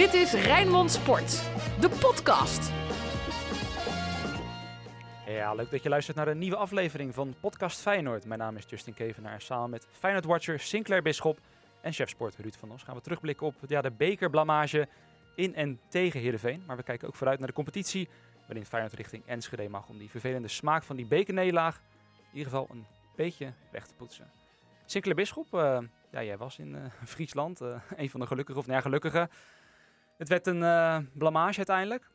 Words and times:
Dit 0.00 0.14
is 0.14 0.32
Rijnmond 0.32 0.90
Sport, 0.90 1.30
de 1.80 1.88
podcast. 1.88 2.72
Ja, 5.26 5.54
leuk 5.54 5.70
dat 5.70 5.82
je 5.82 5.88
luistert 5.88 6.16
naar 6.16 6.28
een 6.28 6.38
nieuwe 6.38 6.56
aflevering 6.56 7.14
van 7.14 7.34
Podcast 7.40 7.80
Feyenoord. 7.80 8.24
Mijn 8.24 8.40
naam 8.40 8.56
is 8.56 8.64
Justin 8.68 8.94
Kevenaar. 8.94 9.40
Samen 9.40 9.70
met 9.70 9.86
Feyenoord-watcher 9.90 10.60
Sinclair 10.60 11.02
Bisschop 11.02 11.38
en 11.80 11.92
chefsport 11.92 12.36
Ruud 12.36 12.54
van 12.58 12.72
Os 12.72 12.82
gaan 12.82 12.94
we 12.94 13.00
terugblikken 13.00 13.46
op 13.46 13.54
ja, 13.66 13.80
de 13.80 13.90
bekerblamage 13.90 14.88
in 15.36 15.54
en 15.54 15.80
tegen 15.88 16.20
Heerenveen. 16.20 16.62
Maar 16.66 16.76
we 16.76 16.82
kijken 16.82 17.08
ook 17.08 17.14
vooruit 17.14 17.38
naar 17.38 17.48
de 17.48 17.54
competitie, 17.54 18.08
waarin 18.46 18.66
Feyenoord 18.66 18.94
richting 18.94 19.22
Enschede 19.26 19.68
mag 19.68 19.88
om 19.88 19.98
die 19.98 20.10
vervelende 20.10 20.48
smaak 20.48 20.82
van 20.82 20.96
die 20.96 21.06
bekernederlaag 21.06 21.80
in 22.16 22.38
ieder 22.38 22.52
geval 22.52 22.68
een 22.70 22.86
beetje 23.16 23.52
weg 23.70 23.86
te 23.86 23.94
poetsen. 23.94 24.30
Sinclair 24.84 25.16
Bisschop, 25.16 25.54
uh, 25.54 25.78
ja, 26.10 26.22
jij 26.22 26.36
was 26.36 26.58
in 26.58 26.74
uh, 26.74 26.80
Friesland, 27.14 27.62
uh, 27.62 27.80
een 27.96 28.10
van 28.10 28.20
de 28.20 28.26
gelukkigen 28.26 28.60
of 28.60 28.66
nou. 28.66 29.28
Het 30.20 30.28
werd 30.28 30.46
een 30.46 31.08
blamage 31.12 31.56
uiteindelijk. 31.56 32.10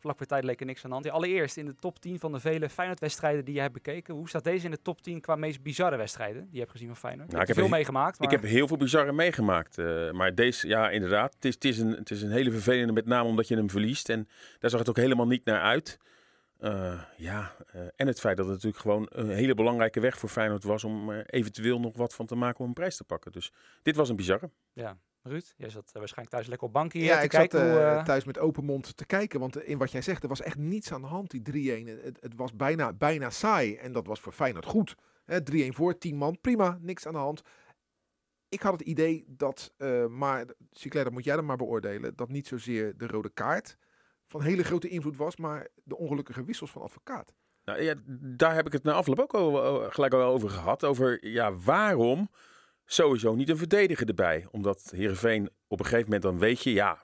Vlak 0.00 0.16
voor 0.16 0.26
tijd 0.26 0.44
leek 0.44 0.60
er 0.60 0.66
niks 0.66 0.84
aan 0.84 0.88
de 0.88 0.94
hand. 0.94 1.06
Ja, 1.06 1.12
allereerst 1.12 1.56
in 1.56 1.66
de 1.66 1.74
top 1.74 1.98
10 1.98 2.18
van 2.18 2.32
de 2.32 2.40
vele 2.40 2.68
Feyenoord-wedstrijden 2.68 3.44
die 3.44 3.54
je 3.54 3.60
hebt 3.60 3.72
bekeken. 3.72 4.14
Hoe 4.14 4.28
staat 4.28 4.44
deze 4.44 4.64
in 4.64 4.70
de 4.70 4.82
top 4.82 5.02
10 5.02 5.20
qua 5.20 5.36
meest 5.36 5.62
bizarre 5.62 5.96
wedstrijden 5.96 6.42
die 6.42 6.52
je 6.52 6.58
hebt 6.58 6.70
gezien 6.70 6.86
van 6.86 6.96
Feyenoord? 6.96 7.28
Nou, 7.28 7.40
ik 7.40 7.48
heb 7.48 7.56
veel 7.56 7.68
meegemaakt. 7.68 8.18
Maar... 8.18 8.32
Ik 8.32 8.40
heb 8.40 8.50
heel 8.50 8.66
veel 8.66 8.76
bizarre 8.76 9.12
meegemaakt. 9.12 9.78
Uh, 9.78 10.10
maar 10.10 10.34
deze, 10.34 10.68
ja, 10.68 10.90
inderdaad. 10.90 11.34
Het 11.34 11.44
is, 11.44 11.54
het, 11.54 11.64
is 11.64 11.78
een, 11.78 11.90
het 11.90 12.10
is 12.10 12.22
een 12.22 12.30
hele 12.30 12.50
vervelende, 12.50 12.92
met 12.92 13.06
name 13.06 13.28
omdat 13.28 13.48
je 13.48 13.56
hem 13.56 13.70
verliest. 13.70 14.08
En 14.08 14.28
daar 14.58 14.70
zag 14.70 14.78
het 14.78 14.88
ook 14.88 14.96
helemaal 14.96 15.26
niet 15.26 15.44
naar 15.44 15.60
uit. 15.60 15.98
Uh, 16.60 17.02
ja, 17.16 17.52
uh, 17.74 17.82
en 17.96 18.06
het 18.06 18.20
feit 18.20 18.36
dat 18.36 18.46
het 18.46 18.54
natuurlijk 18.54 18.82
gewoon 18.82 19.06
een 19.10 19.30
hele 19.30 19.54
belangrijke 19.54 20.00
weg 20.00 20.18
voor 20.18 20.28
Feyenoord 20.28 20.64
was 20.64 20.84
om 20.84 21.10
eventueel 21.10 21.80
nog 21.80 21.96
wat 21.96 22.14
van 22.14 22.26
te 22.26 22.34
maken 22.34 22.60
om 22.60 22.66
een 22.66 22.72
prijs 22.72 22.96
te 22.96 23.04
pakken. 23.04 23.32
Dus 23.32 23.52
dit 23.82 23.96
was 23.96 24.08
een 24.08 24.16
bizarre. 24.16 24.50
Ja, 24.72 24.96
Ruud, 25.22 25.52
jij 25.56 25.70
zat 25.70 25.90
waarschijnlijk 25.92 26.30
thuis 26.30 26.46
lekker 26.46 26.66
op 26.66 26.72
bankje 26.72 26.98
ja, 26.98 27.18
te 27.18 27.24
ik 27.24 27.30
kijken. 27.30 27.58
zat 27.58 27.68
hoe, 27.68 27.78
uh... 27.78 28.04
thuis 28.04 28.24
met 28.24 28.38
open 28.38 28.64
mond 28.64 28.96
te 28.96 29.06
kijken. 29.06 29.40
Want 29.40 29.62
in 29.62 29.78
wat 29.78 29.90
jij 29.90 30.02
zegt, 30.02 30.22
er 30.22 30.28
was 30.28 30.40
echt 30.42 30.56
niets 30.56 30.92
aan 30.92 31.00
de 31.00 31.06
hand, 31.06 31.30
die 31.30 31.84
3-1. 31.84 32.02
Het, 32.02 32.18
het, 32.20 32.34
was 32.36 32.56
bijna, 32.56 32.92
bijna 32.92 33.30
saai. 33.30 33.76
En 33.76 33.92
dat 33.92 34.06
was 34.06 34.20
voor 34.20 34.32
Feyenoord 34.32 34.66
goed. 34.66 34.94
3-1 35.52 35.68
voor, 35.68 35.98
10 35.98 36.16
man, 36.16 36.40
prima, 36.40 36.78
niks 36.80 37.06
aan 37.06 37.12
de 37.12 37.18
hand. 37.18 37.42
Ik 38.48 38.62
had 38.62 38.72
het 38.72 38.82
idee 38.82 39.24
dat, 39.26 39.72
uh, 39.78 40.06
maar 40.06 40.44
Sinclair, 40.70 41.04
dat 41.04 41.14
moet 41.14 41.24
jij 41.24 41.36
dan 41.36 41.44
maar 41.44 41.56
beoordelen, 41.56 42.16
dat 42.16 42.28
niet 42.28 42.46
zozeer 42.46 42.96
de 42.96 43.06
rode 43.06 43.30
kaart 43.30 43.76
van 44.26 44.42
hele 44.42 44.64
grote 44.64 44.88
invloed 44.88 45.16
was, 45.16 45.36
maar 45.36 45.68
de 45.84 45.96
ongelukkige 45.96 46.44
wissels 46.44 46.70
van 46.70 46.82
advocaat. 46.82 47.34
Nou 47.64 47.82
ja, 47.82 47.94
daar 48.20 48.54
heb 48.54 48.66
ik 48.66 48.72
het 48.72 48.82
na 48.82 48.92
afloop 48.92 49.18
ook 49.18 49.34
al, 49.34 49.90
gelijk 49.90 50.14
al 50.14 50.22
over 50.22 50.50
gehad. 50.50 50.84
Over 50.84 51.26
ja, 51.26 51.54
waarom 51.54 52.30
sowieso 52.92 53.34
niet 53.34 53.48
een 53.48 53.56
verdediger 53.56 54.08
erbij. 54.08 54.46
Omdat 54.50 54.92
Heerenveen 54.94 55.50
op 55.68 55.78
een 55.78 55.84
gegeven 55.84 56.04
moment 56.04 56.22
dan 56.22 56.38
weet 56.38 56.62
je, 56.62 56.72
ja, 56.72 56.98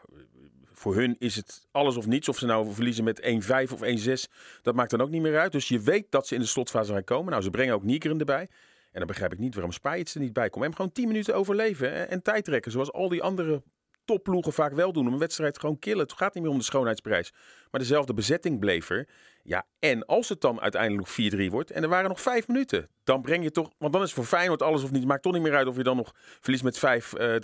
voor 0.73 0.95
hun 0.95 1.17
is 1.19 1.37
het 1.37 1.67
alles 1.71 1.97
of 1.97 2.07
niets. 2.07 2.29
Of 2.29 2.39
ze 2.39 2.47
nou 2.47 2.73
verliezen 2.75 3.05
met 3.05 3.21
1-5 3.21 3.73
of 3.73 3.81
1-6, 3.83 4.33
dat 4.63 4.75
maakt 4.75 4.91
dan 4.91 5.01
ook 5.01 5.11
niet 5.11 5.23
meer 5.23 5.39
uit. 5.39 5.53
Dus 5.53 5.69
je 5.69 5.81
weet 5.81 6.11
dat 6.11 6.27
ze 6.27 6.35
in 6.35 6.41
de 6.41 6.47
slotfase 6.47 6.93
gaan 6.93 7.05
komen. 7.05 7.31
Nou, 7.31 7.43
ze 7.43 7.51
brengen 7.51 7.75
ook 7.75 7.83
Niekeren 7.83 8.19
erbij. 8.19 8.49
En 8.93 8.99
dan 8.99 9.07
begrijp 9.07 9.33
ik 9.33 9.39
niet 9.39 9.55
waarom 9.55 9.73
Spijts 9.73 10.15
er 10.15 10.21
niet 10.21 10.33
bij 10.33 10.51
komt. 10.51 10.65
En 10.65 10.75
gewoon 10.75 10.93
10 10.93 11.07
minuten 11.09 11.35
overleven 11.35 11.93
en, 11.93 12.11
en 12.11 12.23
tijd 12.23 12.45
trekken. 12.45 12.73
Zoals 12.73 12.93
al 12.93 13.09
die 13.09 13.23
andere 13.23 13.63
topploegen 14.07 14.53
vaak 14.53 14.73
wel 14.73 14.93
doen. 14.93 15.07
Om 15.07 15.13
een 15.13 15.19
wedstrijd 15.19 15.59
gewoon 15.59 15.79
killen. 15.79 16.03
Het 16.03 16.13
gaat 16.13 16.35
niet 16.35 16.43
meer 16.43 16.53
om 16.53 16.59
de 16.59 16.65
schoonheidsprijs. 16.65 17.33
Maar 17.71 17.81
dezelfde 17.81 18.15
bezetting 18.15 18.59
bleef 18.59 18.91
er. 18.91 19.09
Ja, 19.43 19.67
en 19.79 20.07
als 20.07 20.29
het 20.29 20.41
dan 20.41 20.61
uiteindelijk 20.61 21.09
4-3 21.49 21.51
wordt 21.51 21.71
en 21.71 21.83
er 21.83 21.89
waren 21.89 22.09
nog 22.09 22.21
vijf 22.21 22.49
minuten, 22.49 22.89
dan 23.05 23.23
breng 23.23 23.43
je 23.43 23.51
toch, 23.51 23.71
want 23.79 23.93
dan 23.93 24.03
is 24.03 24.13
voor 24.13 24.25
Feyenoord 24.25 24.63
alles 24.63 24.83
of 24.83 24.91
niet, 24.91 25.05
maakt 25.05 25.23
toch 25.23 25.33
niet 25.33 25.43
meer 25.43 25.55
uit 25.55 25.67
of 25.67 25.77
je 25.77 25.83
dan 25.83 25.97
nog 25.97 26.13
verliest 26.17 26.65
met 26.65 26.79
5-3 26.79 26.81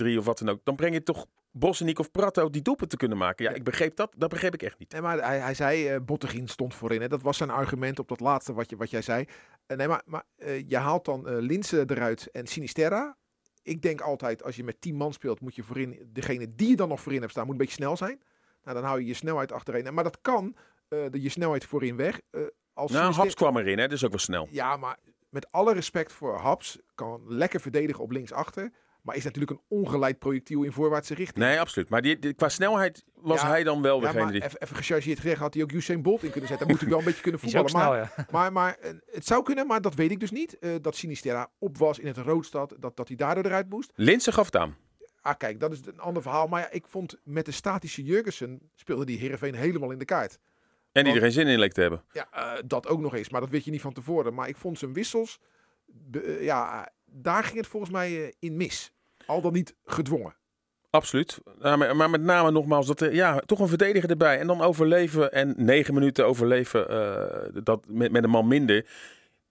uh, 0.06 0.18
of 0.18 0.24
wat 0.24 0.38
dan 0.38 0.48
ook. 0.48 0.60
Dan 0.64 0.76
breng 0.76 0.94
je 0.94 1.02
toch 1.02 1.26
Bosniek 1.50 1.98
of 1.98 2.10
Prato 2.10 2.50
die 2.50 2.62
doepen 2.62 2.88
te 2.88 2.96
kunnen 2.96 3.18
maken. 3.18 3.44
Ja, 3.44 3.50
ik 3.50 3.64
begreep 3.64 3.96
dat, 3.96 4.14
dat 4.16 4.30
begreep 4.30 4.54
ik 4.54 4.62
echt 4.62 4.78
niet. 4.78 4.92
Nee, 4.92 5.00
maar 5.00 5.18
hij, 5.18 5.38
hij 5.38 5.54
zei, 5.54 5.94
uh, 5.94 6.00
Bottegien 6.00 6.48
stond 6.48 6.74
voorin. 6.74 7.00
Hè. 7.00 7.08
Dat 7.08 7.22
was 7.22 7.36
zijn 7.36 7.50
argument 7.50 7.98
op 7.98 8.08
dat 8.08 8.20
laatste 8.20 8.52
wat, 8.52 8.70
je, 8.70 8.76
wat 8.76 8.90
jij 8.90 9.02
zei. 9.02 9.24
Uh, 9.66 9.76
nee, 9.76 9.88
maar, 9.88 10.02
maar 10.04 10.24
uh, 10.36 10.68
je 10.68 10.76
haalt 10.76 11.04
dan 11.04 11.38
Linse 11.38 11.84
eruit 11.86 12.30
en 12.30 12.46
Sinisterra. 12.46 13.16
Ik 13.62 13.82
denk 13.82 14.00
altijd, 14.00 14.42
als 14.42 14.56
je 14.56 14.64
met 14.64 14.80
10 14.80 14.94
man 14.94 15.12
speelt, 15.12 15.40
moet 15.40 15.54
je 15.54 15.62
voorin, 15.62 16.08
degene 16.12 16.54
die 16.54 16.68
je 16.68 16.76
dan 16.76 16.88
nog 16.88 17.00
voorin 17.00 17.20
hebt 17.20 17.32
staan, 17.32 17.44
moet 17.44 17.52
een 17.52 17.60
beetje 17.60 17.74
snel 17.74 17.96
zijn. 17.96 18.20
Nou, 18.64 18.76
dan 18.76 18.86
hou 18.86 19.00
je 19.00 19.06
je 19.06 19.14
snelheid 19.14 19.52
achterin. 19.52 19.94
Maar 19.94 20.04
dat 20.04 20.18
kan, 20.20 20.56
uh, 20.88 21.04
de, 21.10 21.22
je 21.22 21.28
snelheid 21.28 21.64
voorin 21.64 21.96
weg. 21.96 22.20
Uh, 22.30 22.42
als 22.72 22.92
nou, 22.92 23.14
Haps 23.14 23.34
kwam 23.34 23.56
erin, 23.56 23.78
hè? 23.78 23.88
dus 23.88 24.04
ook 24.04 24.10
wel 24.10 24.18
snel. 24.18 24.48
Ja, 24.50 24.76
maar 24.76 24.98
met 25.28 25.52
alle 25.52 25.72
respect 25.74 26.12
voor 26.12 26.36
Haps, 26.36 26.78
kan 26.94 27.22
lekker 27.26 27.60
verdedigen 27.60 28.02
op 28.02 28.10
linksachter. 28.10 28.72
Maar 29.02 29.16
is 29.16 29.24
natuurlijk 29.24 29.50
een 29.50 29.60
ongeleid 29.68 30.18
projectiel 30.18 30.62
in 30.62 30.72
voorwaartse 30.72 31.14
richting. 31.14 31.44
Nee, 31.44 31.60
absoluut. 31.60 31.88
Maar 31.88 32.02
die, 32.02 32.18
die, 32.18 32.32
qua 32.32 32.48
snelheid 32.48 33.04
was 33.14 33.40
ja, 33.40 33.48
hij 33.48 33.64
dan 33.64 33.82
wel 33.82 34.00
ja, 34.00 34.12
degene 34.12 34.32
die... 34.32 34.44
Even, 34.44 34.60
even 34.60 34.76
gechargeerd 34.76 35.20
gezegd 35.20 35.40
had 35.40 35.54
hij 35.54 35.62
ook 35.62 35.72
Usain 35.72 36.02
Bolt 36.02 36.22
in 36.22 36.30
kunnen 36.30 36.48
zetten. 36.48 36.66
Dan 36.66 36.76
moet 36.76 36.80
hij 36.80 36.90
wel 36.90 36.98
een 36.98 37.04
beetje 37.04 37.22
kunnen 37.22 37.40
voetballen. 37.50 37.68
Snel, 37.68 37.88
maar, 37.88 38.12
ja. 38.16 38.26
maar, 38.30 38.52
maar 38.52 38.78
uh, 38.82 38.90
het 39.06 39.26
zou 39.26 39.42
kunnen, 39.42 39.66
maar 39.66 39.80
dat 39.80 39.94
weet 39.94 40.10
ik 40.10 40.20
dus 40.20 40.30
niet. 40.30 40.56
Uh, 40.60 40.74
dat 40.80 40.96
Sinisterra 40.96 41.50
op 41.58 41.78
was 41.78 41.98
in 41.98 42.06
het 42.06 42.16
Roodstad, 42.16 42.76
dat, 42.78 42.96
dat 42.96 43.08
hij 43.08 43.16
daardoor 43.16 43.44
eruit 43.44 43.68
moest. 43.68 43.92
Linse 43.94 44.32
gaf 44.32 44.44
het 44.44 44.56
aan. 44.56 44.76
Ah, 45.20 45.36
kijk, 45.36 45.60
dat 45.60 45.72
is 45.72 45.80
een 45.86 46.00
ander 46.00 46.22
verhaal. 46.22 46.46
Maar 46.46 46.60
ja, 46.60 46.70
ik 46.70 46.86
vond 46.86 47.20
met 47.24 47.44
de 47.44 47.52
statische 47.52 48.02
Jurgensen 48.02 48.70
speelde 48.74 49.04
die 49.04 49.18
Heerenveen 49.18 49.54
helemaal 49.54 49.90
in 49.90 49.98
de 49.98 50.04
kaart. 50.04 50.38
En 50.92 51.04
die 51.04 51.12
Want, 51.12 51.16
er 51.16 51.22
geen 51.22 51.32
zin 51.32 51.52
in 51.52 51.58
leek 51.58 51.72
te 51.72 51.80
hebben. 51.80 52.04
Ja, 52.12 52.28
uh, 52.34 52.62
dat 52.66 52.88
ook 52.88 53.00
nog 53.00 53.14
eens. 53.14 53.28
Maar 53.28 53.40
dat 53.40 53.50
weet 53.50 53.64
je 53.64 53.70
niet 53.70 53.80
van 53.80 53.92
tevoren. 53.92 54.34
Maar 54.34 54.48
ik 54.48 54.56
vond 54.56 54.78
zijn 54.78 54.92
wissels, 54.92 55.40
uh, 56.12 56.42
ja, 56.42 56.88
daar 57.12 57.44
ging 57.44 57.56
het 57.56 57.66
volgens 57.66 57.92
mij 57.92 58.10
uh, 58.12 58.32
in 58.38 58.56
mis. 58.56 58.92
Al 59.26 59.40
dan 59.40 59.52
niet 59.52 59.74
gedwongen. 59.84 60.36
Absoluut. 60.90 61.38
Uh, 61.62 61.94
maar, 61.94 62.10
met 62.10 62.22
name 62.22 62.50
nogmaals, 62.50 62.86
dat 62.86 63.00
er, 63.00 63.14
ja, 63.14 63.40
toch 63.46 63.58
een 63.58 63.68
verdediger 63.68 64.10
erbij. 64.10 64.38
En 64.38 64.46
dan 64.46 64.60
overleven 64.60 65.32
en 65.32 65.54
negen 65.56 65.94
minuten 65.94 66.26
overleven 66.26 66.86
uh, 66.90 67.62
dat, 67.64 67.84
met, 67.88 68.12
met 68.12 68.24
een 68.24 68.30
man 68.30 68.48
minder. 68.48 68.86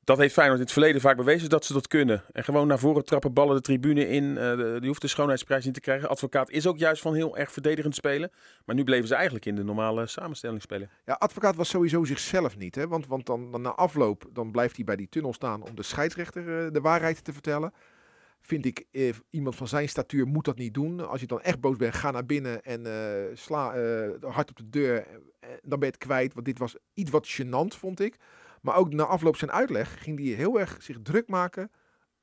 Dat 0.04 0.18
heeft 0.18 0.34
Feyenoord 0.34 0.60
in 0.60 0.66
het 0.66 0.74
verleden 0.74 1.02
vaak 1.02 1.18
bewezen 1.18 1.50
dat 1.50 1.66
ze 1.66 1.74
dat 1.74 1.88
kunnen. 1.88 2.24
En 2.32 2.44
gewoon 2.44 2.68
naar 2.68 2.80
voren 2.80 3.06
trappen, 3.06 3.34
ballen 3.34 3.56
de 3.56 3.62
tribune 3.62 4.08
in. 4.08 4.36
De, 4.36 4.76
die 4.80 4.88
hoeft 4.88 5.02
de 5.02 5.08
schoonheidsprijs 5.08 5.66
niet 5.66 5.74
te 5.74 5.80
krijgen. 5.80 6.10
Advocaat 6.10 6.50
is 6.50 6.68
ook 6.68 6.78
juist 6.78 7.02
van 7.02 7.14
heel 7.14 7.38
erg 7.38 7.52
verdedigend 7.52 7.96
spelen. 7.96 8.32
Maar 8.66 8.76
nu 8.76 8.84
bleven 8.84 9.08
ze 9.08 9.16
eigenlijk 9.16 9.46
in 9.46 9.56
de 9.56 9.64
normale 9.64 10.08
samenstelling 10.08 10.62
spelen. 10.62 10.90
Ja, 11.06 11.14
advocaat 11.14 11.56
was 11.56 11.70
sowieso 11.70 12.04
zichzelf 12.04 12.58
niet. 12.58 12.76
Hè? 12.76 12.88
Want, 12.88 13.08
want 13.08 13.26
dan, 13.26 13.52
dan 13.52 13.62
na 13.62 13.70
afloop 13.70 14.30
dan 14.34 14.52
blijft 14.52 14.76
hij 14.76 14.86
bij 14.86 14.96
die 14.96 15.10
tunnel 15.10 15.34
staan 15.34 15.64
om 15.64 15.76
de 15.76 15.84
scheidsrechter 15.84 16.66
uh, 16.66 16.72
de 16.72 16.82
waarheid 16.82 17.24
te 17.24 17.34
vertellen 17.34 17.74
vind 18.44 18.66
ik, 18.66 18.86
eh, 18.92 19.14
iemand 19.30 19.56
van 19.56 19.68
zijn 19.68 19.90
statuur 19.90 20.28
moet 20.28 20.46
dat 20.46 20.58
niet 20.58 20.74
doen. 20.74 21.08
Als 21.08 21.22
je 21.22 21.28
dan 21.28 21.42
echt 21.42 21.60
boos 21.60 21.76
bent, 21.76 21.94
ga 21.94 22.12
naar 22.12 22.26
binnen 22.26 22.64
en 22.64 22.88
sla 23.38 23.66
hard 24.22 24.50
op 24.50 24.58
de 24.58 24.70
deur. 24.70 25.06
Dan 25.62 25.80
ben 25.80 25.80
je 25.80 25.86
het 25.86 25.98
kwijt. 25.98 26.34
Want 26.34 26.46
dit 26.46 26.58
was 26.58 26.76
iets 26.94 27.12
wat 27.12 27.42
gênant, 27.42 27.78
vond 27.78 28.00
ik. 28.00 28.16
Maar 28.62 28.76
ook 28.76 28.94
na 28.94 29.04
afloop 29.04 29.36
zijn 29.36 29.52
uitleg 29.52 30.04
ging 30.04 30.20
hij 30.20 30.28
heel 30.28 30.60
erg 30.60 30.78
zich 30.80 30.98
druk 31.02 31.28
maken 31.28 31.72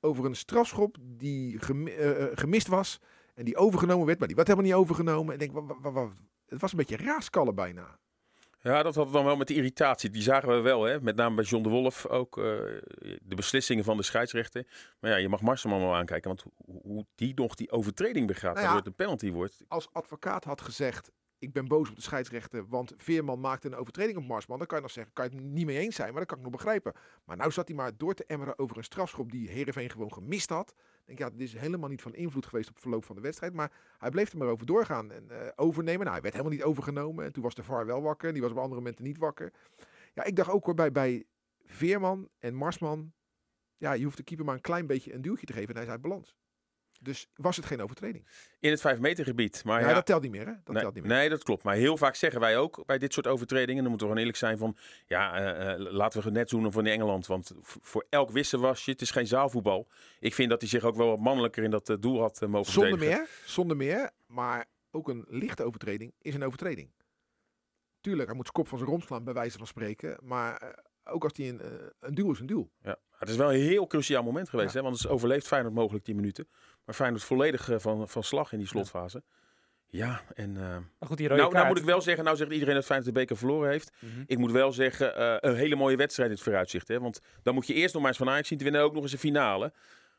over 0.00 0.24
een 0.24 0.36
strafschop 0.36 0.96
die 1.00 1.58
gem 1.58 1.88
gemist 2.34 2.66
was. 2.66 3.00
En 3.34 3.44
die 3.44 3.56
overgenomen 3.56 4.06
werd, 4.06 4.18
maar 4.18 4.26
die 4.28 4.36
werd 4.36 4.48
helemaal 4.48 4.70
niet 4.70 4.80
overgenomen. 4.80 5.34
En 5.34 5.40
ik 5.40 5.52
denk, 5.52 6.12
het 6.46 6.60
was 6.60 6.72
een 6.72 6.78
beetje 6.78 6.96
raaskallen 6.96 7.54
bijna. 7.54 7.98
Ja, 8.60 8.82
dat 8.82 8.94
had 8.94 9.12
dan 9.12 9.24
wel 9.24 9.36
met 9.36 9.48
de 9.48 9.54
irritatie. 9.54 10.10
Die 10.10 10.22
zagen 10.22 10.48
we 10.48 10.60
wel, 10.60 10.82
hè? 10.82 11.00
met 11.00 11.16
name 11.16 11.34
bij 11.34 11.44
John 11.44 11.62
de 11.62 11.68
Wolf 11.68 12.06
ook. 12.06 12.36
Uh, 12.36 12.44
de 13.22 13.34
beslissingen 13.34 13.84
van 13.84 13.96
de 13.96 14.02
scheidsrechter. 14.02 14.66
Maar 15.00 15.10
ja, 15.10 15.16
je 15.16 15.28
mag 15.28 15.40
Marsman 15.40 15.80
wel 15.80 15.94
aankijken. 15.94 16.28
Want 16.28 16.44
hoe 16.82 17.06
die 17.14 17.32
nog 17.34 17.54
die 17.54 17.70
overtreding 17.70 18.26
begaat, 18.26 18.54
nou 18.54 18.56
ja, 18.56 18.62
waardoor 18.62 18.76
het 18.76 18.86
een 18.86 18.94
penalty 18.94 19.30
wordt. 19.30 19.64
Als 19.68 19.88
advocaat 19.92 20.44
had 20.44 20.60
gezegd, 20.60 21.10
ik 21.38 21.52
ben 21.52 21.68
boos 21.68 21.88
op 21.88 21.96
de 21.96 22.02
scheidsrechter, 22.02 22.68
want 22.68 22.92
Veerman 22.96 23.40
maakte 23.40 23.66
een 23.66 23.74
overtreding 23.74 24.18
op 24.18 24.26
Marsman. 24.26 24.58
Dan 24.58 24.66
kan 24.66 24.76
je 24.76 24.82
nog 24.82 24.92
zeggen, 24.92 25.12
kan 25.12 25.30
je 25.30 25.36
het 25.36 25.44
niet 25.44 25.66
mee 25.66 25.78
eens 25.78 25.96
zijn, 25.96 26.08
maar 26.08 26.18
dat 26.18 26.28
kan 26.28 26.36
ik 26.36 26.42
nog 26.42 26.52
begrijpen. 26.52 26.92
Maar 27.24 27.36
nou 27.36 27.50
zat 27.50 27.68
hij 27.68 27.76
maar 27.76 27.96
door 27.96 28.14
te 28.14 28.24
emmeren 28.24 28.58
over 28.58 28.76
een 28.76 28.84
strafschop 28.84 29.30
die 29.30 29.48
Heerenveen 29.48 29.90
gewoon 29.90 30.12
gemist 30.12 30.50
had. 30.50 30.74
denk 31.04 31.18
ja, 31.18 31.30
dit 31.30 31.40
is 31.40 31.52
helemaal 31.52 31.88
niet 31.88 32.02
van 32.02 32.14
invloed 32.14 32.46
geweest 32.46 32.68
op 32.68 32.74
het 32.74 32.82
verloop 32.82 33.04
van 33.04 33.16
de 33.16 33.22
wedstrijd. 33.22 33.52
Maar 33.52 33.72
hij 33.98 34.10
bleef 34.10 34.32
er 34.32 34.38
maar 34.38 34.48
over 34.48 34.66
doorgaan 34.66 35.12
en 35.12 35.28
uh, 35.30 35.36
overnemen. 35.56 36.00
Nou, 36.00 36.12
hij 36.12 36.22
werd 36.22 36.34
helemaal 36.34 36.56
niet 36.56 36.66
overgenomen. 36.66 37.24
En 37.24 37.32
toen 37.32 37.42
was 37.42 37.54
de 37.54 37.62
VAR 37.62 37.86
wel 37.86 38.02
wakker. 38.02 38.32
Die 38.32 38.42
was 38.42 38.50
op 38.50 38.58
andere 38.58 38.80
momenten 38.80 39.04
niet 39.04 39.18
wakker. 39.18 39.52
Ja, 40.14 40.24
ik 40.24 40.36
dacht 40.36 40.50
ook 40.50 40.64
hoor, 40.64 40.74
bij, 40.92 41.24
Veerman 41.64 42.28
en 42.38 42.54
Marsman. 42.54 43.12
Ja, 43.76 43.92
je 43.92 44.04
hoeft 44.04 44.16
de 44.16 44.22
keeper 44.22 44.46
maar 44.46 44.54
een 44.54 44.60
klein 44.60 44.86
beetje 44.86 45.14
een 45.14 45.22
duwtje 45.22 45.46
te 45.46 45.52
geven 45.52 45.68
en 45.68 45.74
hij 45.74 45.84
is 45.84 45.90
uit 45.90 46.00
balans. 46.00 46.36
Dus 47.00 47.28
was 47.34 47.56
het 47.56 47.66
geen 47.66 47.80
overtreding. 47.80 48.26
In 48.60 48.70
het 48.70 48.80
5 48.80 48.98
meter 48.98 49.24
gebied. 49.24 49.64
Maar 49.64 49.80
ja, 49.80 49.88
ja, 49.88 49.94
dat 49.94 50.06
telt 50.06 50.22
niet 50.22 50.30
meer 50.30 50.46
hè? 50.46 50.52
Dat 50.64 50.74
nee, 50.74 50.82
telt 50.82 50.94
niet 50.94 51.04
meer. 51.04 51.12
nee, 51.12 51.28
dat 51.28 51.42
klopt. 51.42 51.62
Maar 51.62 51.74
heel 51.74 51.96
vaak 51.96 52.14
zeggen 52.14 52.40
wij 52.40 52.58
ook 52.58 52.82
bij 52.86 52.98
dit 52.98 53.12
soort 53.12 53.26
overtredingen, 53.26 53.82
dan 53.82 53.90
moeten 53.90 54.08
we 54.08 54.12
gewoon 54.12 54.18
eerlijk 54.18 54.36
zijn 54.36 54.58
van, 54.58 54.76
ja, 55.06 55.76
uh, 55.76 55.92
laten 55.92 56.22
we 56.22 56.30
net 56.30 56.48
doen 56.48 56.72
van 56.72 56.86
Engeland. 56.86 57.26
Want 57.26 57.52
voor 57.62 58.06
elk 58.08 58.30
wisselwasje, 58.30 58.90
het 58.90 59.00
is 59.00 59.10
geen 59.10 59.26
zaalvoetbal. 59.26 59.88
Ik 60.18 60.34
vind 60.34 60.50
dat 60.50 60.60
hij 60.60 60.70
zich 60.70 60.84
ook 60.84 60.96
wel 60.96 61.06
wat 61.06 61.18
mannelijker 61.18 61.62
in 61.62 61.70
dat 61.70 61.88
uh, 61.88 61.96
doel 62.00 62.20
had 62.20 62.42
uh, 62.42 62.48
mogen 62.48 62.72
Zonder 62.72 62.90
verdedigen. 62.90 63.20
meer, 63.20 63.30
zonder 63.44 63.76
meer. 63.76 64.10
Maar 64.26 64.66
ook 64.90 65.08
een 65.08 65.24
lichte 65.28 65.64
overtreding 65.64 66.14
is 66.18 66.34
een 66.34 66.44
overtreding. 66.44 66.90
Tuurlijk, 68.00 68.26
hij 68.26 68.36
moet 68.36 68.44
zijn 68.44 68.56
kop 68.56 68.68
van 68.68 68.78
zijn 68.78 68.90
romp 68.90 69.02
slaan, 69.02 69.24
bij 69.24 69.34
wijze 69.34 69.58
van 69.58 69.66
spreken. 69.66 70.18
Maar 70.22 70.74
ook 71.04 71.24
als 71.24 71.32
hij 71.36 71.48
een, 71.48 71.60
een 72.00 72.14
duel 72.14 72.30
is, 72.30 72.40
een 72.40 72.46
duel. 72.46 72.70
Ja, 72.82 72.98
het 73.18 73.28
is 73.28 73.36
wel 73.36 73.52
een 73.52 73.60
heel 73.60 73.86
cruciaal 73.86 74.22
moment 74.22 74.48
geweest. 74.48 74.72
Ja. 74.72 74.78
Hè? 74.78 74.84
Want 74.84 74.98
het 74.98 75.08
overleeft 75.08 75.46
Feyenoord 75.46 75.74
mogelijk 75.74 76.04
10 76.04 76.16
minuten. 76.16 76.48
Maar 76.84 76.94
Feyenoord 76.94 77.24
volledig 77.24 77.68
uh, 77.68 77.78
van, 77.78 78.08
van 78.08 78.22
slag 78.22 78.52
in 78.52 78.58
die 78.58 78.66
slotfase. 78.66 79.22
Ja, 79.90 80.22
en... 80.34 80.56
eh, 80.56 80.62
Maar 80.62 81.08
goed, 81.08 81.16
die 81.16 81.28
nou, 81.28 81.52
nou 81.52 81.66
moet 81.66 81.78
ik 81.78 81.84
wel 81.84 82.00
zeggen, 82.00 82.24
nou 82.24 82.36
zegt 82.36 82.50
iedereen 82.50 82.74
dat 82.74 82.84
Feyenoord 82.84 83.14
de 83.14 83.20
beker 83.20 83.36
verloren 83.36 83.70
heeft. 83.70 83.92
Mhm. 83.98 84.22
Ik 84.26 84.38
moet 84.38 84.52
wel 84.52 84.72
zeggen, 84.72 85.16
eh, 85.16 85.50
een 85.50 85.56
hele 85.56 85.76
mooie 85.76 85.96
wedstrijd 85.96 86.28
in 86.28 86.34
het 86.34 86.44
vooruitzicht. 86.44 86.88
Hè? 86.88 87.00
Want 87.00 87.20
dan 87.42 87.54
moet 87.54 87.66
je 87.66 87.74
eerst 87.74 87.92
nog 87.92 88.02
maar 88.02 88.10
eens 88.10 88.20
van 88.20 88.28
Ajax 88.28 88.48
zien 88.48 88.58
te 88.58 88.64
winnen. 88.64 88.82
Ook 88.82 88.94
nog 88.94 89.02
eens 89.02 89.12
een 89.12 89.18
finale. 89.18 89.72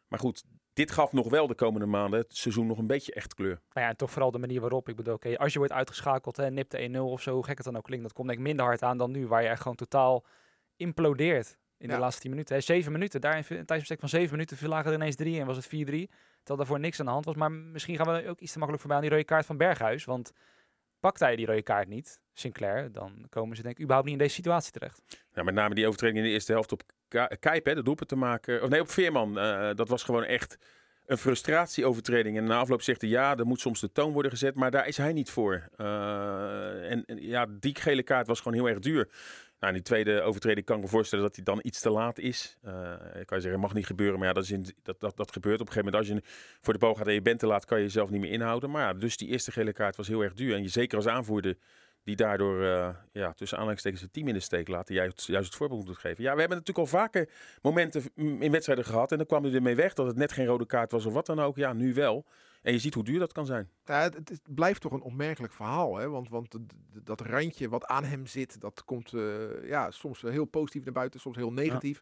Maar 0.08 0.20
goed, 0.20 0.44
dit 0.74 0.92
gaf 0.92 1.12
nog 1.12 1.30
wel 1.30 1.48
de 1.48 1.56
komende 1.56 1.86
maanden 1.86 2.20
het 2.20 2.38
seizoen 2.38 2.68
nog 2.68 2.78
een 2.78 2.88
beetje 2.88 3.14
echt 3.14 3.34
kleur. 3.34 3.62
Nou 3.74 3.86
ja, 3.86 3.88
en 3.92 3.98
toch 3.98 4.12
vooral 4.12 4.32
de 4.32 4.38
manier 4.40 4.62
waarop. 4.62 4.90
Ik 4.90 4.96
bedoel, 4.96 5.14
oké, 5.14 5.38
als 5.38 5.54
je 5.54 5.60
wordt 5.60 5.74
uitgeschakeld, 5.74 6.38
hè, 6.38 6.52
nipt 6.52 6.72
de 6.72 6.90
1-0 6.90 7.00
of 7.00 7.22
zo, 7.22 7.34
hoe 7.34 7.46
gek 7.46 7.58
het 7.58 7.66
dan 7.66 7.78
ook 7.78 7.84
klinkt, 7.84 8.04
dat 8.04 8.14
komt 8.14 8.28
denk 8.28 8.40
ik 8.40 8.46
minder 8.46 8.66
hard 8.66 8.84
aan 8.84 8.98
dan 8.98 9.12
nu, 9.12 9.28
waar 9.28 9.42
je 9.42 9.48
echt 9.48 9.62
gewoon 9.62 9.78
totaal 9.78 10.26
implodeert 10.76 11.58
in 11.80 11.90
de 11.90 11.98
laatste 11.98 12.22
10 12.22 12.30
minuten. 12.30 12.56
Hè. 12.56 12.62
Zeven 12.62 12.92
minuten, 12.92 13.22
daar 13.22 13.38
in 13.38 13.44
een 13.48 13.66
tijdsbestek 13.66 14.00
van 14.00 14.10
zeven 14.10 14.32
minuten 14.32 14.58
viel 14.58 14.70
lagen 14.70 14.92
er 14.92 14.98
ineens 14.98 15.16
drie 15.16 15.40
en 15.40 15.46
was 15.46 15.58
het 15.58 15.66
4-3. 15.66 15.70
Terwijl 15.70 16.10
daarvoor 16.44 16.80
niks 16.80 17.00
aan 17.00 17.06
de 17.06 17.12
hand 17.12 17.26
was. 17.26 17.36
Maar 17.36 17.52
misschien 17.52 17.96
gaan 17.96 18.14
we 18.14 18.28
ook 18.28 18.40
iets 18.40 18.52
te 18.52 18.58
makkelijk 18.58 18.80
voorbij 18.80 18.96
aan 18.98 19.08
die 19.08 19.12
rode 19.12 19.30
kaart 19.30 19.46
van 19.46 19.58
Berghuis. 19.58 20.06
Want 20.06 20.32
pakt 21.00 21.20
hij 21.20 21.36
die 21.36 21.46
rode 21.46 21.64
kaart 21.64 21.88
niet, 21.88 22.22
Sinclair, 22.34 22.92
dan 22.92 23.26
komen 23.30 23.56
ze 23.56 23.62
denk 23.62 23.76
ik 23.76 23.82
überhaupt 23.82 24.10
niet 24.10 24.18
in 24.18 24.24
deze 24.24 24.36
situatie 24.36 24.72
terecht. 24.72 25.02
Ja, 25.34 25.44
met 25.44 25.54
name 25.54 25.76
die 25.76 25.86
overtreding 25.86 26.20
in 26.20 26.26
de 26.26 26.32
eerste 26.32 26.52
helft 26.52 26.72
op 26.72 26.82
Kijp, 27.40 27.66
hè, 27.66 27.76
de 27.76 27.84
doelpunt 27.84 28.10
te 28.10 28.16
maken. 28.16 28.64
Of 28.64 28.70
nee, 28.70 28.82
op 28.82 28.90
Veerman. 28.90 29.40
eh, 29.40 29.70
dat 29.76 29.90
was 29.90 30.04
gewoon 30.04 30.24
echt 30.24 30.58
een 31.06 31.18
frustratieovertreding. 31.18 32.38
En 32.38 32.44
na 32.44 32.60
afloop 32.60 32.82
zegt 32.82 33.02
hij, 33.02 33.10
ja, 33.10 33.38
er 33.38 33.46
moet 33.46 33.60
soms 33.60 33.80
de 33.80 33.92
toon 33.92 34.12
worden 34.14 34.32
gezet. 34.32 34.56
Maar 34.56 34.72
daar 34.72 34.88
is 34.88 34.98
hij 34.98 35.14
niet 35.14 35.30
voor. 35.30 35.70
Eh, 35.78 36.92
en, 36.92 37.06
en 37.06 37.22
ja, 37.22 37.46
die 37.50 37.76
gele 37.76 38.04
kaart 38.04 38.28
was 38.28 38.38
gewoon 38.42 38.54
heel 38.58 38.70
erg 38.70 38.80
duur. 38.80 39.10
Nou, 39.60 39.74
die 39.74 39.82
tweede 39.82 40.22
overtreding 40.22 40.66
kan 40.66 40.76
ik 40.76 40.84
me 40.84 40.90
voorstellen 40.90 41.26
dat 41.26 41.36
hij 41.36 41.44
dan 41.44 41.60
iets 41.64 41.80
te 41.80 41.90
laat 41.90 42.20
is. 42.20 42.58
Ik 43.20 43.26
kan 43.26 43.38
je 43.38 43.42
zeggen, 43.42 43.60
mag 43.60 43.74
niet 43.74 43.86
gebeuren. 43.86 44.20
Maar 44.20 44.28
ja, 44.28 44.34
dat, 44.34 44.44
is 44.44 44.52
in, 44.52 44.66
dat, 44.84 45.00
dat, 45.00 45.18
dat 45.18 45.32
gebeurt 45.32 45.62
op 45.62 45.68
een 45.68 45.74
gegeven 45.74 45.92
moment. 45.92 46.10
Als 46.10 46.18
je 46.18 46.58
voor 46.62 46.74
de 46.74 46.80
bal 46.80 46.96
gaat 46.96 47.08
en 47.08 47.14
je 47.14 47.22
bent 47.22 47.40
te 47.40 47.48
laat, 47.48 47.66
kan 47.66 47.78
je 47.78 47.84
jezelf 47.84 48.10
niet 48.10 48.22
meer 48.22 48.32
inhouden. 48.32 48.72
Maar 48.72 48.82
ja, 48.82 48.94
dus 48.94 49.18
die 49.18 49.28
eerste 49.28 49.52
gele 49.52 49.74
kaart 49.74 49.96
was 49.96 50.08
heel 50.08 50.22
erg 50.22 50.34
duur. 50.34 50.56
En 50.56 50.64
je 50.64 50.70
zeker 50.70 50.98
als 50.98 51.08
aanvoerder 51.08 51.58
die 52.04 52.16
daardoor 52.16 52.64
eh, 52.64 52.90
ja, 53.12 53.34
tussen 53.34 53.58
aanhalingstekens 53.58 54.02
het 54.02 54.14
team 54.14 54.28
in 54.28 54.34
de 54.34 54.40
steek 54.40 54.68
laten. 54.68 54.96
Juist, 54.96 55.28
juist 55.28 55.48
het 55.48 55.56
voorbeeld 55.56 55.86
moet 55.86 55.98
geven. 55.98 56.24
Ja, 56.24 56.34
we 56.34 56.40
hebben 56.40 56.58
natuurlijk 56.58 56.88
al 56.88 57.00
vaker 57.00 57.30
momenten 57.62 58.04
mm, 58.16 58.42
in 58.42 58.52
wedstrijden 58.52 58.86
gehad. 58.86 59.12
En 59.12 59.18
dan 59.18 59.26
kwam 59.26 59.44
hij 59.44 59.54
ermee 59.54 59.76
weg 59.76 59.94
dat 59.94 60.08
het 60.08 60.16
net 60.16 60.32
geen 60.32 60.46
rode 60.46 60.66
kaart 60.66 60.92
was 60.92 61.06
of 61.06 61.14
wat 61.14 61.26
dan 61.26 61.40
ook. 61.40 61.56
Ja, 61.56 61.74
nu 61.74 61.94
wel. 61.94 62.26
En 62.62 62.74
je 62.74 62.80
ziet 62.80 62.94
hoe 62.94 63.04
duur 63.04 63.20
dat 63.20 63.32
kan 63.32 63.46
zijn. 63.46 63.70
Ja, 63.86 64.02
het, 64.02 64.30
het 64.30 64.42
blijft 64.56 64.82
toch 64.82 64.92
een 64.92 65.02
opmerkelijk 65.02 65.54
verhaal. 65.54 65.96
Hè? 65.98 66.10
Want, 66.10 66.30
want 66.30 66.56
dat 67.04 67.22
randje 67.22 67.70
wat 67.70 67.86
aan 67.86 68.04
hem 68.04 68.26
zit, 68.26 68.62
dat 68.62 68.84
komt 68.86 69.14
eh, 69.14 69.68
ja, 69.68 69.92
soms 69.92 70.22
heel 70.22 70.46
positief 70.46 70.84
naar 70.84 70.94
buiten, 70.94 71.20
soms 71.20 71.36
heel 71.38 71.52
negatief. 71.54 72.02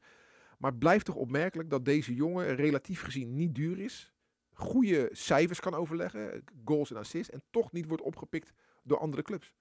Maar 0.58 0.72
het 0.72 0.80
blijft 0.80 1.06
toch 1.06 1.16
opmerkelijk 1.16 1.70
dat 1.70 1.86
deze 1.86 2.14
jongen 2.14 2.56
relatief 2.56 3.02
gezien 3.02 3.36
niet 3.36 3.56
duur 3.56 3.80
is. 3.80 4.12
Goede 4.54 5.10
cijfers 5.12 5.60
kan 5.60 5.74
overleggen, 5.74 6.44
goals 6.66 6.92
en 6.92 6.98
assists. 6.98 7.30
En 7.34 7.44
toch 7.52 7.72
niet 7.72 7.86
wordt 7.88 8.04
opgepikt 8.04 8.54
door 8.84 8.98
andere 9.00 9.22
clubs. 9.24 9.54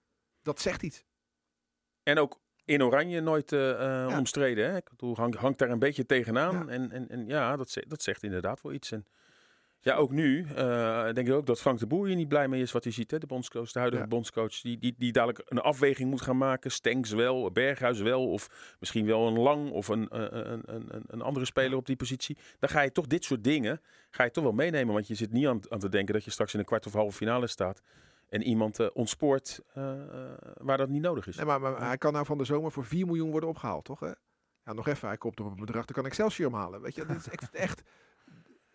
Dat 0.42 0.60
zegt 0.60 0.82
iets. 0.82 1.04
En 2.02 2.18
ook 2.18 2.40
in 2.64 2.82
Oranje 2.82 3.20
nooit 3.20 3.52
eh, 3.52 3.70
eh, 3.70 4.10
Ja. 4.10 4.18
omstreden. 4.18 4.70
Hè? 4.70 4.76
Ik 4.76 4.88
bedoel, 4.90 5.16
hang- 5.16 5.34
hangt 5.36 5.58
daar 5.58 5.70
een 5.70 5.78
beetje 5.78 6.06
tegenaan. 6.06 6.54
Ja. 6.66 6.66
En, 6.72 6.90
en, 6.90 7.08
en 7.08 7.26
ja, 7.28 7.56
dat, 7.56 7.76
dat 7.88 8.02
zegt 8.02 8.22
inderdaad 8.22 8.62
wel 8.62 8.72
iets. 8.72 8.92
En 8.92 9.06
ja, 9.86 9.94
ook 9.94 10.10
nu 10.10 10.46
eh, 10.54 11.04
denk 11.04 11.28
ik 11.28 11.32
ook 11.32 11.46
dat 11.46 11.60
Frank 11.60 11.78
de 11.78 11.86
Boer 11.86 12.06
hier 12.06 12.16
niet 12.16 12.28
blij 12.28 12.48
mee 12.48 12.60
is 12.60 12.72
wat 12.72 12.84
hij 12.84 12.92
ziet. 12.92 13.10
Hè? 13.10 13.18
De 13.18 13.26
bondscoach, 13.26 13.72
de 13.72 13.78
huidige 13.78 14.02
Ja. 14.02 14.08
bondscoach, 14.08 14.60
die, 14.60 14.78
die, 14.78 14.94
die 14.98 15.12
dadelijk 15.12 15.42
een 15.44 15.60
afweging 15.60 16.10
moet 16.10 16.20
gaan 16.20 16.36
maken. 16.38 16.70
Stenks 16.70 17.10
wel, 17.10 17.50
Berghuis 17.52 18.00
wel, 18.00 18.30
of 18.30 18.74
misschien 18.80 19.06
wel 19.06 19.26
een 19.26 19.38
Lang 19.38 19.70
of 19.70 19.88
een, 19.88 20.08
eh, 20.08 20.20
een, 20.20 20.62
een, 20.64 20.94
een, 20.94 21.04
een 21.06 21.22
andere 21.22 21.44
speler 21.46 21.78
op 21.78 21.86
die 21.86 21.96
positie. 21.96 22.38
Dan 22.58 22.68
ga 22.70 22.80
je 22.80 22.92
toch 22.92 23.06
dit 23.06 23.24
soort 23.24 23.44
dingen 23.44 23.80
ga 24.10 24.24
je 24.24 24.30
toch 24.30 24.44
wel 24.44 24.52
meenemen. 24.52 24.94
Want 24.94 25.06
je 25.06 25.14
zit 25.14 25.32
niet 25.32 25.46
aan, 25.46 25.60
aan 25.68 25.78
te 25.78 25.88
denken 25.88 26.14
dat 26.14 26.24
je 26.24 26.30
straks 26.30 26.52
in 26.52 26.58
een 26.58 26.64
kwart 26.64 26.86
of 26.86 26.92
halve 26.92 27.16
finale 27.16 27.46
staat. 27.46 27.82
En 28.28 28.42
iemand 28.42 28.80
eh, 28.80 28.86
ontspoort 28.92 29.60
eh, 29.74 29.92
eh, 29.92 30.30
waar 30.54 30.76
dat 30.76 30.88
niet 30.88 31.02
nodig 31.02 31.26
is. 31.26 31.36
Nee, 31.36 31.46
maar, 31.46 31.60
maar 31.60 31.86
hij 31.86 31.98
kan 31.98 32.12
nou 32.12 32.26
van 32.26 32.38
de 32.38 32.44
zomer 32.44 32.72
voor 32.72 32.84
4 32.84 33.06
miljoen 33.06 33.30
worden 33.30 33.48
opgehaald, 33.48 33.84
toch? 33.84 34.00
Hè? 34.00 34.12
Ja, 34.64 34.72
nog 34.72 34.88
even, 34.88 35.08
hij 35.08 35.16
komt 35.16 35.40
op 35.40 35.46
een 35.46 35.56
bedrag, 35.56 35.84
dan 35.84 35.94
kan 35.94 36.06
Excelsior 36.06 36.50
hem 36.50 36.60
halen. 36.60 36.80
Weet 36.80 36.94
je, 36.94 37.06
dit 37.06 37.16
is 37.16 37.28
echt... 37.28 37.50
echt 37.50 37.82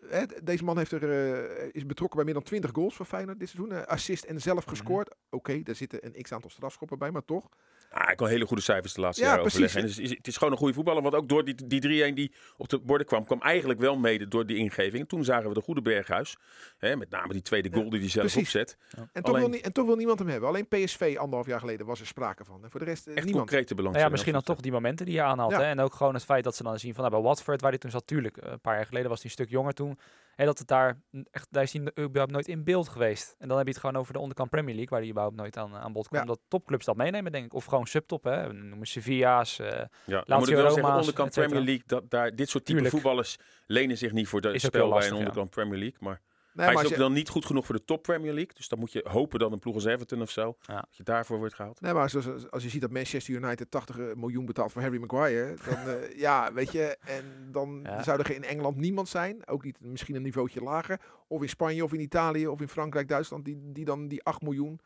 hè, 0.10 0.24
deze 0.44 0.64
man 0.64 0.78
heeft 0.78 0.92
er, 0.92 1.12
eh, 1.12 1.70
is 1.72 1.86
betrokken 1.86 2.16
bij 2.16 2.26
meer 2.26 2.34
dan 2.34 2.44
20 2.44 2.72
goals 2.74 2.96
voor 2.96 3.06
Feyenoord 3.06 3.40
dit 3.40 3.50
seizoen. 3.50 3.76
Eh, 3.76 3.84
assist 3.86 4.24
en 4.24 4.42
zelf 4.42 4.64
gescoord. 4.64 5.16
Oké, 5.30 5.64
daar 5.64 5.76
zitten 5.76 6.06
een 6.06 6.22
x-aantal 6.22 6.50
strafschoppen 6.50 6.98
bij, 6.98 7.12
maar 7.12 7.26
toch. 7.26 7.50
Ah, 7.92 8.06
hij 8.06 8.16
kan 8.16 8.28
hele 8.28 8.46
goede 8.46 8.62
cijfers 8.62 8.94
de 8.94 9.02
laatste 9.02 9.24
Ja, 9.24 9.30
jaren 9.30 9.44
precies. 9.44 9.64
overleggen. 9.64 9.98
En 9.98 10.04
het, 10.04 10.12
is, 10.12 10.18
het 10.18 10.28
is 10.28 10.38
gewoon 10.38 10.52
een 10.54 10.60
goede 10.60 10.74
voetballer. 10.74 11.02
Want 11.02 11.16
ook 11.16 11.30
door 11.30 11.44
die, 11.46 11.56
die 11.68 11.82
3-1 12.12 12.16
die 12.16 12.32
op 12.58 12.70
de 12.70 12.80
borden 12.80 13.08
kwam, 13.08 13.26
kwam 13.26 13.42
eigenlijk 13.42 13.80
wel 13.80 13.98
mede 13.98 14.28
door 14.28 14.46
die 14.46 14.58
ingeving. 14.58 15.08
Toen 15.08 15.24
zagen 15.24 15.48
we 15.48 15.54
de 15.54 15.62
goede 15.62 15.82
Berghuis. 15.82 16.38
Hè, 16.78 16.96
met 16.96 17.10
name 17.10 17.34
die 17.34 17.42
tweede 17.42 17.70
goal 17.74 17.90
die 17.90 18.00
hij 18.00 18.10
zelf 18.10 18.32
precies. 18.32 18.56
opzet. 18.56 18.78
En 19.14 19.24
toch, 19.24 19.36
Alleen- 19.36 19.52
wil, 19.52 19.60
en 19.60 19.74
toch 19.74 19.86
wil 19.86 19.96
niemand 19.96 20.20
hem 20.20 20.28
hebben. 20.28 20.50
Alleen 20.50 20.68
PSV 20.68 21.16
anderhalf 21.20 21.48
jaar 21.48 21.60
geleden 21.60 21.86
was 21.86 22.00
er 22.00 22.06
sprake 22.08 22.46
van. 22.46 22.64
En 22.64 22.72
voor 22.72 22.80
de 22.80 22.86
rest 22.86 23.08
eh, 23.08 23.16
Echt 23.16 23.26
niemand. 23.26 23.50
concrete 23.50 23.74
Nou 23.82 23.98
ja, 23.98 24.10
misschien 24.10 24.34
dan 24.34 24.42
toch 24.42 24.60
die 24.60 24.72
momenten 24.72 25.06
die 25.06 25.16
je 25.16 25.22
aanhaalt. 25.22 25.52
Ja. 25.52 25.58
Hè? 25.60 25.64
En 25.66 25.80
ook 25.80 25.94
gewoon 25.94 26.14
het 26.14 26.24
feit 26.26 26.44
dat 26.44 26.56
ze 26.56 26.64
dan 26.64 26.80
zien 26.80 26.94
van, 26.94 27.04
nou, 27.04 27.16
bij 27.16 27.24
Watford, 27.24 27.62
waar 27.62 27.70
hij 27.70 27.80
toen 27.80 27.92
zat, 27.92 28.08
tuurlijk, 28.08 28.38
een 28.40 28.60
paar 28.62 28.76
jaar 28.76 28.86
geleden 28.86 29.10
was 29.10 29.18
hij 29.22 29.26
een 29.26 29.32
stuk 29.32 29.50
jonger 29.50 29.74
toen. 29.74 29.91
Hè, 30.36 30.46
dat 30.46 30.60
het 30.60 30.68
daar, 30.68 31.02
echt, 31.32 31.48
daar 31.50 31.64
is 31.64 31.74
hij 31.74 31.82
überhaupt 32.00 32.32
nooit 32.32 32.48
in 32.48 32.64
beeld 32.64 32.90
geweest. 32.90 33.36
En 33.40 33.48
dan 33.48 33.58
heb 33.58 33.66
je 33.66 33.72
het 33.74 33.82
gewoon 33.82 33.96
over 33.96 34.14
de 34.14 34.20
onderkant 34.20 34.50
Premier 34.50 34.76
League, 34.76 34.90
waar 34.90 35.00
hij 35.00 35.10
überhaupt 35.10 35.36
nooit 35.38 35.58
aan, 35.58 35.76
aan 35.76 35.94
bod 35.94 36.08
kwam. 36.08 36.22
Ja. 36.22 36.28
Dat 36.28 36.40
topclubs 36.48 36.86
dat 36.86 36.96
meenemen, 36.96 37.32
denk 37.32 37.46
ik. 37.46 37.54
Of 37.54 37.66
gewoon 37.66 37.86
subtop, 37.88 38.24
hè. 38.24 38.54
Noemen 38.54 38.88
Sevilla's. 38.88 39.60
eh, 39.60 39.68
Ja, 39.68 39.84
Lazio, 40.06 40.38
moet 40.38 40.48
ik 40.50 40.56
wel 40.56 40.64
zeggen, 40.64 40.82
Roma's, 40.82 41.00
onderkant. 41.00 41.34
Premier 41.34 41.60
League, 41.64 41.84
dat, 41.86 42.10
daar, 42.10 42.36
dit 42.36 42.50
soort 42.50 42.66
type 42.66 42.78
Tuurlijk. 42.80 43.02
voetballers 43.02 43.38
lenen 43.66 43.98
zich 43.98 44.12
niet 44.12 44.28
voor 44.28 44.42
de 44.42 44.60
spel 44.60 44.90
bij 44.90 45.04
een 45.08 45.12
ja. 45.14 45.18
onderkant 45.18 45.50
Premier 45.50 45.80
League. 45.80 45.98
Maar 46.00 46.22
Nee, 46.54 46.66
hij 46.66 46.74
maar 46.76 46.84
is 46.84 46.90
ook 46.90 46.96
je, 46.96 47.02
dan 47.04 47.14
niet 47.14 47.30
goed 47.30 47.46
genoeg 47.46 47.66
voor 47.66 47.76
de 47.76 47.86
top 47.86 48.04
Premier 48.04 48.34
League. 48.34 48.54
Dus 48.54 48.68
dan 48.68 48.80
moet 48.80 48.92
je 48.92 49.06
hopen 49.10 49.40
dat 49.40 49.52
een 49.52 49.60
ploeg 49.60 49.76
als 49.76 49.86
Everton 49.86 50.22
of 50.22 50.30
zo, 50.30 50.56
Ja. 50.62 50.74
dat 50.76 50.88
je 50.98 51.04
daarvoor 51.04 51.38
wordt 51.38 51.54
gehaald. 51.54 51.82
nee, 51.82 51.94
maar 51.94 52.02
als, 52.02 52.16
als, 52.16 52.52
als 52.52 52.64
je 52.64 52.70
ziet 52.70 52.82
dat 52.82 52.92
Manchester 52.92 53.34
United 53.34 53.72
80 53.72 54.16
miljoen 54.16 54.46
betaalt 54.46 54.72
voor 54.72 54.82
Harry 54.82 54.98
Maguire. 55.00 55.56
Dan, 55.66 55.78
eh, 55.96 56.18
ja, 56.28 56.54
weet 56.54 56.72
je. 56.72 56.98
En 57.02 57.48
dan 57.52 57.80
Ja. 57.84 58.04
zou 58.04 58.20
er 58.20 58.32
in 58.32 58.44
Engeland 58.44 58.78
niemand 58.78 59.10
zijn. 59.10 59.48
Ook 59.48 59.64
niet 59.64 59.80
misschien 59.82 60.16
een 60.16 60.22
niveautje 60.22 60.62
lager. 60.64 61.00
Of 61.28 61.42
in 61.42 61.50
Spanje 61.50 61.84
of 61.84 61.94
in 61.94 62.00
Italië 62.00 62.48
of 62.48 62.62
in 62.62 62.68
Frankrijk, 62.70 63.08
Duitsland. 63.08 63.46
Die, 63.46 63.72
die 63.72 63.86
dan 63.86 64.08
die 64.08 64.24
8 64.24 64.42
miljoen. 64.42 64.80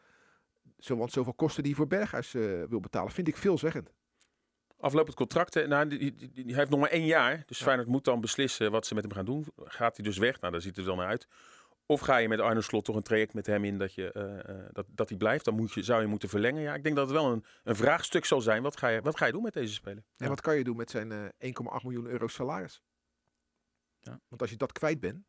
Zo, 0.79 0.97
want 0.97 1.11
zoveel 1.11 1.33
kosten 1.33 1.63
die 1.63 1.75
voor 1.75 1.87
Berghuis 1.87 2.33
eh, 2.33 2.41
wil 2.69 2.79
betalen. 2.79 3.11
Vind 3.11 3.27
ik 3.27 3.37
veelzeggend. 3.37 3.93
Aflopend 4.79 5.15
contract, 5.15 5.67
nou, 5.67 5.87
die, 5.87 5.99
die- 5.99 6.31
die- 6.33 6.45
hij 6.45 6.55
heeft 6.55 6.69
nog 6.69 6.79
maar 6.79 6.89
één 6.89 7.05
jaar. 7.05 7.43
Dus 7.45 7.57
Ja. 7.59 7.65
Feyenoord 7.65 7.87
moet 7.89 8.03
dan 8.03 8.21
beslissen 8.21 8.71
wat 8.71 8.85
ze 8.85 8.93
met 8.93 9.03
hem 9.03 9.13
gaan 9.13 9.25
doen. 9.25 9.45
Gaat 9.63 9.95
hij 9.95 10.05
dus 10.05 10.17
weg? 10.17 10.39
Nou, 10.39 10.51
daar 10.51 10.61
ziet 10.61 10.75
het 10.75 10.85
er 10.85 10.91
dan 10.91 10.97
naar 10.97 11.07
uit. 11.07 11.27
Of 11.87 11.99
ga 11.99 12.17
je 12.17 12.27
met 12.27 12.39
Arne 12.39 12.61
Slot 12.61 12.85
toch 12.85 12.95
een 12.95 13.01
traject 13.03 13.33
met 13.33 13.45
hem 13.45 13.65
in 13.65 13.77
dat, 13.77 13.93
je, 13.93 14.11
eh, 14.11 14.49
eh, 14.49 14.65
dat, 14.71 14.85
dat 14.89 15.09
hij 15.09 15.17
blijft? 15.17 15.45
Dan 15.45 15.55
moet 15.55 15.73
je, 15.73 15.83
zou 15.83 16.01
je 16.01 16.07
moeten 16.07 16.29
verlengen. 16.29 16.61
Ja, 16.61 16.73
ik 16.73 16.83
denk 16.83 16.95
dat 16.95 17.09
het 17.09 17.15
wel 17.17 17.31
een, 17.31 17.43
een 17.63 17.75
vraagstuk 17.75 18.25
zal 18.25 18.41
zijn. 18.41 18.61
Wat 18.63 18.77
ga, 18.77 18.87
je, 18.87 19.01
wat 19.01 19.17
ga 19.17 19.25
je 19.25 19.31
doen 19.31 19.43
met 19.43 19.53
deze 19.53 19.73
speler? 19.73 19.97
En 19.97 20.03
Ja. 20.17 20.27
wat 20.27 20.41
kan 20.41 20.55
je 20.55 20.63
doen 20.63 20.75
met 20.77 20.89
zijn 20.89 21.11
eh 21.11 21.49
1,8 21.49 21.83
miljoen 21.83 22.05
euro 22.05 22.27
salaris? 22.27 22.81
Ja. 23.99 24.19
Want 24.27 24.41
als 24.41 24.49
je 24.49 24.57
dat 24.57 24.71
kwijt 24.71 24.99
bent, 24.99 25.25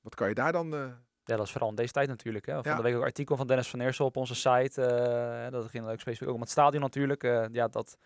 wat 0.00 0.14
kan 0.14 0.28
je 0.28 0.34
daar 0.34 0.52
dan... 0.52 0.74
eh, 0.74 0.80
Ja, 1.24 1.36
dat 1.36 1.46
is 1.46 1.52
vooral 1.52 1.68
in 1.70 1.74
deze 1.74 1.92
tijd 1.92 2.08
natuurlijk. 2.08 2.46
Hè. 2.46 2.52
Van 2.52 2.62
Ja. 2.70 2.76
de 2.76 2.82
week 2.82 2.92
ook 2.94 3.00
een 3.00 3.06
artikel 3.06 3.36
van 3.36 3.46
Dennis 3.46 3.68
van 3.68 3.80
Eersel 3.80 4.06
op 4.06 4.16
onze 4.16 4.34
site. 4.34 4.82
eh, 4.84 5.50
dat 5.50 5.66
ging 5.66 5.88
ook 5.88 6.00
specifiek 6.00 6.28
ook 6.28 6.34
om 6.34 6.40
het 6.40 6.50
stadion 6.50 6.82
natuurlijk. 6.82 7.24
eh, 7.24 7.44
ja, 7.52 7.68
dat 7.68 7.96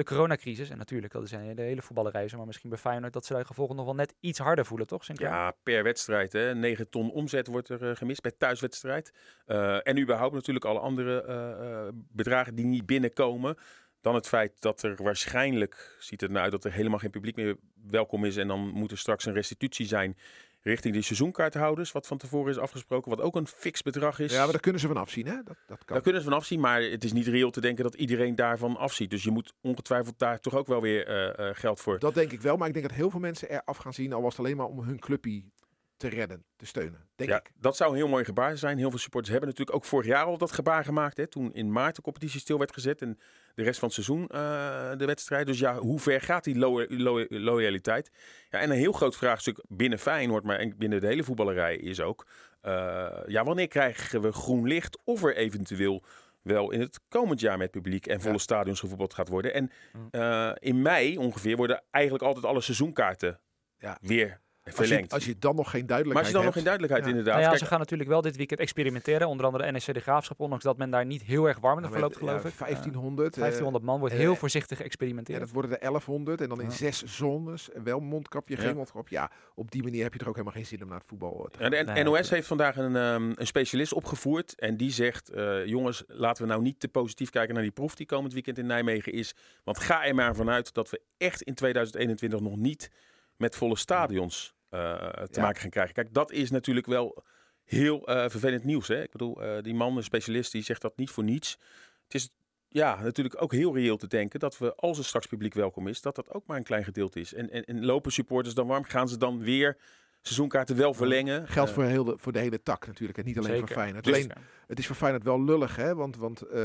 de 0.00 0.06
coronacrisis, 0.06 0.70
en 0.70 0.78
natuurlijk, 0.78 1.12
dat 1.12 1.22
is 1.22 1.32
een 1.32 1.58
hele, 1.58 1.82
voetballerreizen, 1.82 2.38
maar 2.38 2.46
misschien 2.46 2.70
bij 2.70 2.78
Feyenoord 2.78 3.12
dat 3.12 3.26
ze 3.26 3.32
daar 3.32 3.46
gevolgen 3.46 3.76
nog 3.76 3.84
wel 3.84 3.94
net 3.94 4.14
iets 4.20 4.38
harder 4.38 4.66
voelen, 4.66 4.86
toch? 4.86 5.04
Ja, 5.14 5.54
per 5.62 5.82
wedstrijd. 5.82 6.32
Hè. 6.32 6.54
9 6.54 6.90
ton 6.90 7.10
omzet 7.10 7.46
wordt 7.46 7.68
er 7.68 7.90
eh, 7.90 7.96
gemist 7.96 8.22
bij 8.22 8.32
thuiswedstrijd. 8.38 9.12
Eh, 9.46 9.86
en 9.86 9.98
überhaupt 9.98 10.34
natuurlijk 10.34 10.64
alle 10.64 10.78
andere 10.78 11.22
eh, 11.22 11.88
bedragen 11.92 12.54
die 12.54 12.64
niet 12.64 12.86
binnenkomen. 12.86 13.56
Dan 14.00 14.14
het 14.14 14.28
feit 14.28 14.60
dat 14.60 14.82
er 14.82 15.02
waarschijnlijk, 15.02 15.96
ziet 15.98 16.20
het 16.20 16.30
nou 16.30 16.50
dat 16.50 16.64
er 16.64 16.72
helemaal 16.72 16.98
geen 16.98 17.10
publiek 17.10 17.36
meer 17.36 17.56
welkom 17.86 18.24
is. 18.24 18.36
En 18.36 18.48
dan 18.48 18.60
moet 18.60 18.90
er 18.90 18.98
straks 18.98 19.24
een 19.26 19.32
restitutie 19.32 19.86
zijn 19.86 20.16
richting 20.62 20.94
die 20.94 21.02
seizoenkaarthouders. 21.02 21.92
Wat 21.92 22.06
van 22.06 22.18
tevoren 22.18 22.50
is 22.50 22.58
afgesproken, 22.58 23.10
wat 23.10 23.20
ook 23.20 23.36
een 23.36 23.46
fix 23.46 23.82
bedrag 23.82 24.18
is. 24.18 24.32
ja, 24.32 24.42
maar 24.42 24.52
daar 24.52 24.60
kunnen 24.60 24.80
ze 24.80 24.86
van 24.86 24.96
afzien, 24.96 25.26
hè? 25.26 25.34
Dat, 25.34 25.56
dat 25.66 25.78
kan. 25.78 25.86
Daar 25.86 26.00
kunnen 26.00 26.22
ze 26.22 26.28
van 26.28 26.38
afzien, 26.38 26.60
maar 26.60 26.82
het 26.82 27.04
is 27.04 27.12
niet 27.12 27.26
reëel 27.26 27.50
te 27.50 27.60
denken 27.60 27.84
dat 27.84 27.94
iedereen 27.94 28.34
daarvan 28.34 28.76
afziet. 28.76 29.10
Dus 29.10 29.22
je 29.22 29.30
moet 29.30 29.52
ongetwijfeld 29.60 30.18
daar 30.18 30.40
toch 30.40 30.54
ook 30.54 30.66
wel 30.66 30.80
weer 30.80 31.06
eh, 31.06 31.48
eh, 31.48 31.56
geld 31.56 31.80
voor. 31.80 31.98
Dat 31.98 32.14
denk 32.14 32.32
ik 32.32 32.40
wel, 32.40 32.56
maar 32.56 32.68
ik 32.68 32.74
denk 32.74 32.88
dat 32.88 32.96
heel 32.96 33.10
veel 33.10 33.20
mensen 33.20 33.50
er 33.50 33.62
af 33.64 33.76
gaan 33.76 33.94
zien, 33.94 34.12
al 34.12 34.22
was 34.22 34.36
het 34.36 34.46
alleen 34.46 34.56
maar 34.56 34.66
om 34.66 34.80
hun 34.80 34.98
clubpie 34.98 35.52
te 36.00 36.08
redden, 36.08 36.44
te 36.56 36.66
steunen. 36.66 37.08
Denk 37.14 37.30
ja, 37.30 37.36
ik. 37.38 37.50
dat 37.54 37.76
zou 37.76 37.90
een 37.90 37.96
heel 37.96 38.08
mooi 38.08 38.24
gebaar 38.24 38.56
zijn. 38.56 38.78
Heel 38.78 38.90
veel 38.90 38.98
supporters 38.98 39.30
hebben 39.32 39.48
natuurlijk 39.48 39.76
ook 39.76 39.84
vorig 39.84 40.06
jaar 40.06 40.24
al 40.24 40.38
dat 40.38 40.52
gebaar 40.52 40.84
gemaakt. 40.84 41.16
Hè, 41.16 41.26
toen 41.26 41.52
in 41.52 41.72
maart 41.72 41.96
de 41.96 42.02
competitie 42.02 42.40
stil 42.40 42.58
werd 42.58 42.72
gezet 42.72 43.02
en 43.02 43.18
de 43.54 43.62
rest 43.62 43.78
van 43.78 43.88
het 43.88 44.04
seizoen 44.04 44.26
eh, 44.28 44.90
de 44.96 45.04
wedstrijd. 45.06 45.46
Dus 45.46 45.58
ja, 45.58 45.76
hoe 45.78 46.00
ver 46.00 46.20
gaat 46.20 46.44
die 46.44 46.58
lo- 46.58 46.84
lo- 46.88 47.24
loyaliteit? 47.28 48.10
Ja, 48.48 48.58
en 48.58 48.70
een 48.70 48.76
heel 48.76 48.92
groot 48.92 49.16
vraagstuk 49.16 49.64
binnen 49.68 49.98
Feyenoord, 49.98 50.44
maar 50.44 50.58
en 50.58 50.76
binnen 50.78 51.00
de 51.00 51.06
hele 51.06 51.24
voetballerij 51.24 51.76
is 51.76 52.00
ook... 52.00 52.26
eh, 52.60 53.08
ja, 53.26 53.44
wanneer 53.44 53.68
krijgen 53.68 54.20
we 54.20 54.32
groen 54.32 54.66
licht 54.66 54.98
of 55.04 55.22
er 55.22 55.36
eventueel 55.36 56.02
wel 56.42 56.70
in 56.70 56.80
het 56.80 57.00
komend 57.08 57.40
jaar 57.40 57.58
met 57.58 57.70
publiek 57.70 58.06
en 58.06 58.20
volle 58.20 58.32
Ja. 58.34 58.38
stadions 58.40 58.80
gevoetbald 58.80 59.14
gaat 59.14 59.28
worden? 59.28 59.54
En 59.54 59.70
Mm. 59.92 60.08
eh, 60.10 60.52
in 60.58 60.82
mei 60.82 61.18
ongeveer 61.18 61.56
worden 61.56 61.82
eigenlijk 61.90 62.24
altijd 62.24 62.44
alle 62.44 62.60
seizoenkaarten 62.60 63.40
Ja. 63.78 63.98
weer 64.00 64.40
Als 64.76 64.88
je, 64.88 65.04
als 65.08 65.38
dan 65.38 65.56
nog 65.56 65.70
geen 65.70 65.84
maar 65.86 65.96
als 65.96 66.04
duidelijkheid 66.04 66.26
je 66.26 66.32
dan 66.32 66.44
nog 66.44 66.54
hebt, 66.54 66.54
geen 66.54 66.64
duidelijkheid 66.64 67.04
Ja. 67.04 67.10
inderdaad. 67.10 67.32
Nou 67.34 67.44
ja, 67.44 67.48
Kijk, 67.48 67.62
ze 67.62 67.68
gaan 67.70 67.78
natuurlijk 67.78 68.08
wel 68.10 68.20
dit 68.20 68.36
weekend 68.36 68.60
experimenteren. 68.60 69.28
Onder 69.28 69.46
andere 69.46 69.70
NEC 69.70 69.94
de 69.94 70.00
Graafschap, 70.00 70.40
ondanks 70.40 70.64
dat 70.64 70.76
men 70.76 70.90
daar 70.90 71.06
niet 71.06 71.22
heel 71.22 71.48
erg 71.48 71.58
warm 71.58 71.74
in 71.76 71.80
nou, 71.80 71.92
verloopt, 71.92 72.16
geloof 72.16 72.42
ja, 72.42 72.48
ik. 72.48 72.54
1500. 72.58 73.28
Eh, 73.28 73.34
eh, 73.34 73.40
1500 73.40 73.84
man 73.84 73.98
wordt 73.98 74.14
eh, 74.14 74.20
heel 74.20 74.36
voorzichtig 74.36 74.76
en 74.78 74.84
geëxperimenteerd. 74.84 75.40
dat 75.40 75.50
worden 75.50 75.70
er 75.70 75.80
1100 75.80 76.40
en 76.40 76.48
dan 76.48 76.60
in 76.60 76.70
zes 76.72 77.02
zones. 77.02 77.70
En 77.72 77.84
wel 77.84 78.00
mondkapje, 78.00 78.56
Ja. 78.56 78.62
geen 78.62 78.76
mondkapje. 78.76 79.14
Ja, 79.14 79.30
op 79.54 79.70
die 79.70 79.82
manier 79.82 80.02
heb 80.02 80.12
je 80.12 80.18
er 80.18 80.28
ook 80.28 80.34
helemaal 80.34 80.54
geen 80.56 80.66
zin 80.66 80.82
om 80.82 80.88
naar 80.88 80.98
het 80.98 81.06
voetbal 81.06 81.44
eh, 81.44 81.50
te 81.50 81.58
En 81.64 81.72
gaan. 81.72 81.86
de 81.86 81.92
Nee, 81.92 82.04
NOS 82.04 82.30
heeft 82.30 82.46
vandaag 82.46 82.76
een, 82.76 82.96
ehm, 82.96 83.32
een 83.34 83.46
specialist 83.46 83.92
opgevoerd. 83.92 84.58
En 84.58 84.76
die 84.76 84.90
zegt: 84.92 85.28
eh, 85.30 85.66
jongens, 85.66 86.04
laten 86.06 86.42
we 86.42 86.48
nou 86.48 86.62
niet 86.62 86.80
te 86.80 86.88
positief 86.88 87.30
kijken 87.30 87.54
naar 87.54 87.62
die 87.62 87.72
proef 87.72 87.94
die 87.94 88.06
komend 88.06 88.32
weekend 88.32 88.58
in 88.58 88.66
Nijmegen 88.66 89.12
is. 89.12 89.34
Want 89.64 89.78
ga 89.78 90.04
er 90.04 90.14
maar 90.14 90.34
vanuit 90.34 90.74
dat 90.74 90.90
we 90.90 91.00
echt 91.16 91.42
in 91.42 91.54
2021 91.54 92.40
nog 92.40 92.56
niet 92.56 92.90
met 93.36 93.56
volle 93.56 93.76
stadions 93.76 94.54
te 94.70 95.28
Ja. 95.30 95.42
maken 95.42 95.60
gaan 95.60 95.70
krijgen. 95.70 95.94
Kijk, 95.94 96.14
dat 96.14 96.32
is 96.32 96.50
natuurlijk 96.50 96.86
wel 96.86 97.22
heel 97.64 98.06
eh, 98.06 98.28
vervelend 98.28 98.64
nieuws. 98.64 98.88
Hè? 98.88 99.02
Ik 99.02 99.10
bedoel, 99.10 99.42
eh, 99.42 99.62
die 99.62 99.74
man, 99.74 99.96
een 99.96 100.02
specialist, 100.02 100.52
die 100.52 100.62
zegt 100.62 100.82
dat 100.82 100.96
niet 100.96 101.10
voor 101.10 101.24
niets. 101.24 101.58
Het 102.04 102.14
is 102.14 102.30
ja, 102.68 103.02
natuurlijk 103.02 103.42
ook 103.42 103.52
heel 103.52 103.74
reëel 103.74 103.96
te 103.96 104.06
denken 104.06 104.40
dat 104.40 104.58
we, 104.58 104.74
als 104.74 104.98
er 104.98 105.04
straks 105.04 105.26
publiek 105.26 105.54
welkom 105.54 105.86
is, 105.88 106.00
dat 106.00 106.14
dat 106.14 106.30
ook 106.30 106.46
maar 106.46 106.56
een 106.56 106.62
klein 106.62 106.84
gedeelte 106.84 107.20
is. 107.20 107.34
En, 107.34 107.50
en, 107.50 107.64
en 107.64 107.84
lopen 107.84 108.12
supporters 108.12 108.54
dan 108.54 108.66
warm? 108.66 108.84
Gaan 108.84 109.08
ze 109.08 109.16
dan 109.16 109.42
weer 109.42 109.76
seizoenkaarten 110.22 110.76
wel 110.76 110.94
verlengen? 110.94 111.48
Geldt 111.48 111.68
Eh, 111.70 111.76
voor, 111.76 111.84
heel 111.84 112.04
de, 112.04 112.18
voor 112.18 112.32
de 112.32 112.38
hele 112.38 112.62
tak 112.62 112.86
natuurlijk. 112.86 113.18
En 113.18 113.24
niet 113.24 113.38
alleen 113.38 113.50
Zeker. 113.50 113.66
voor 113.66 113.76
Feyenoord. 113.76 114.04
Dus- 114.04 114.14
Alleen, 114.14 114.32
het 114.66 114.78
is 114.78 114.86
voor 114.86 114.96
Feyenoord 114.96 115.24
wel 115.24 115.44
lullig, 115.44 115.76
hè? 115.76 115.94
Want, 115.94 116.16
want 116.16 116.42
eh, 116.42 116.64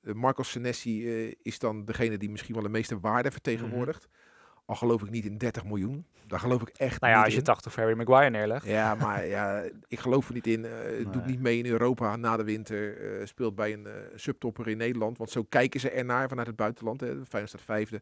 Marcos 0.00 0.50
Senesi 0.50 1.06
eh, 1.28 1.34
is 1.42 1.58
dan 1.58 1.84
degene 1.84 2.16
die 2.18 2.30
misschien 2.30 2.54
wel 2.54 2.62
de 2.62 2.68
meeste 2.68 3.00
waarde 3.00 3.30
vertegenwoordigt. 3.30 4.08
Al 4.70 4.76
geloof 4.76 5.02
ik 5.02 5.10
niet 5.10 5.24
in 5.24 5.38
30 5.38 5.64
miljoen. 5.64 6.04
Daar 6.26 6.40
geloof 6.40 6.62
ik 6.62 6.68
echt 6.68 7.00
Nou 7.00 7.12
ja, 7.12 7.16
niet 7.18 7.24
als 7.24 7.34
je 7.34 7.40
in. 7.40 7.44
80 7.46 7.72
voor 7.72 7.82
Harry 7.82 7.96
Maguire 7.96 8.30
neerlegt. 8.30 8.66
Ja, 8.66 8.94
maar 8.94 9.26
ja, 9.26 9.62
ik 9.88 9.98
geloof 9.98 10.28
er 10.28 10.34
niet 10.34 10.46
in. 10.46 10.64
Eh 10.64 10.70
Doet 11.12 11.26
niet 11.26 11.40
mee 11.40 11.58
in 11.58 11.66
Europa 11.66 12.16
na 12.16 12.36
de 12.36 12.44
winter. 12.44 12.96
eh, 13.20 13.26
speelt 13.26 13.54
bij 13.54 13.72
een 13.72 13.86
eh, 13.86 13.92
subtopper 14.14 14.68
in 14.68 14.76
Nederland. 14.76 15.18
Want 15.18 15.30
zo 15.30 15.42
kijken 15.48 15.80
ze 15.80 15.90
ernaar 15.90 16.28
vanuit 16.28 16.46
het 16.46 16.56
buitenland. 16.56 17.00
Hè. 17.00 17.06
Feyenoord 17.06 17.48
staat 17.48 17.60
vijfde. 17.64 18.00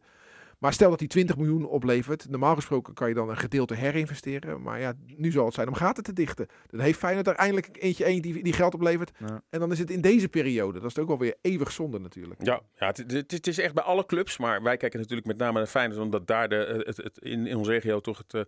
Maar 0.59 0.73
stel 0.73 0.89
dat 0.89 0.99
hij 0.99 1.07
20 1.07 1.37
miljoen 1.37 1.65
oplevert. 1.65 2.29
Normaal 2.29 2.55
gesproken 2.55 2.93
kan 2.93 3.07
je 3.07 3.13
dan 3.13 3.29
een 3.29 3.37
gedeelte 3.37 3.73
herinvesteren. 3.73 4.61
Maar 4.61 4.79
ja, 4.79 4.93
nu 5.05 5.31
zal 5.31 5.45
het 5.45 5.53
zijn 5.53 5.67
om 5.67 5.73
gaten 5.73 6.03
te 6.03 6.13
dichten. 6.13 6.47
Dan 6.67 6.79
heeft 6.79 6.99
Feyenoord 6.99 7.27
er 7.27 7.35
eindelijk 7.35 7.77
eentje 7.79 8.03
één 8.03 8.21
die, 8.21 8.43
die 8.43 8.53
geld 8.53 8.73
oplevert. 8.73 9.11
Ja. 9.17 9.41
En 9.49 9.59
dan 9.59 9.71
is 9.71 9.79
het 9.79 9.89
in 9.89 10.01
deze 10.01 10.29
periode. 10.29 10.79
Dat 10.79 10.89
is 10.89 10.97
ook 10.97 11.07
wel 11.07 11.19
weer 11.19 11.35
eeuwig 11.41 11.71
zonde 11.71 11.99
natuurlijk. 11.99 12.45
Ja, 12.45 12.61
ja 12.75 12.87
het, 12.87 12.97
het, 12.97 13.31
het 13.31 13.47
is 13.47 13.57
echt 13.57 13.73
bij 13.73 13.83
alle 13.83 14.05
clubs. 14.05 14.37
Maar 14.37 14.63
wij 14.63 14.77
kijken 14.77 14.99
natuurlijk 14.99 15.27
met 15.27 15.37
name 15.37 15.57
naar 15.57 15.67
Feyenoord. 15.67 16.01
Omdat 16.01 16.27
daar 16.27 16.49
de, 16.49 16.65
eh, 16.65 16.85
het, 16.85 16.97
het, 16.97 17.17
in, 17.17 17.47
in 17.47 17.55
onze 17.55 17.71
regio 17.71 17.99
toch 17.99 18.17
het, 18.17 18.33
eh, 18.33 18.41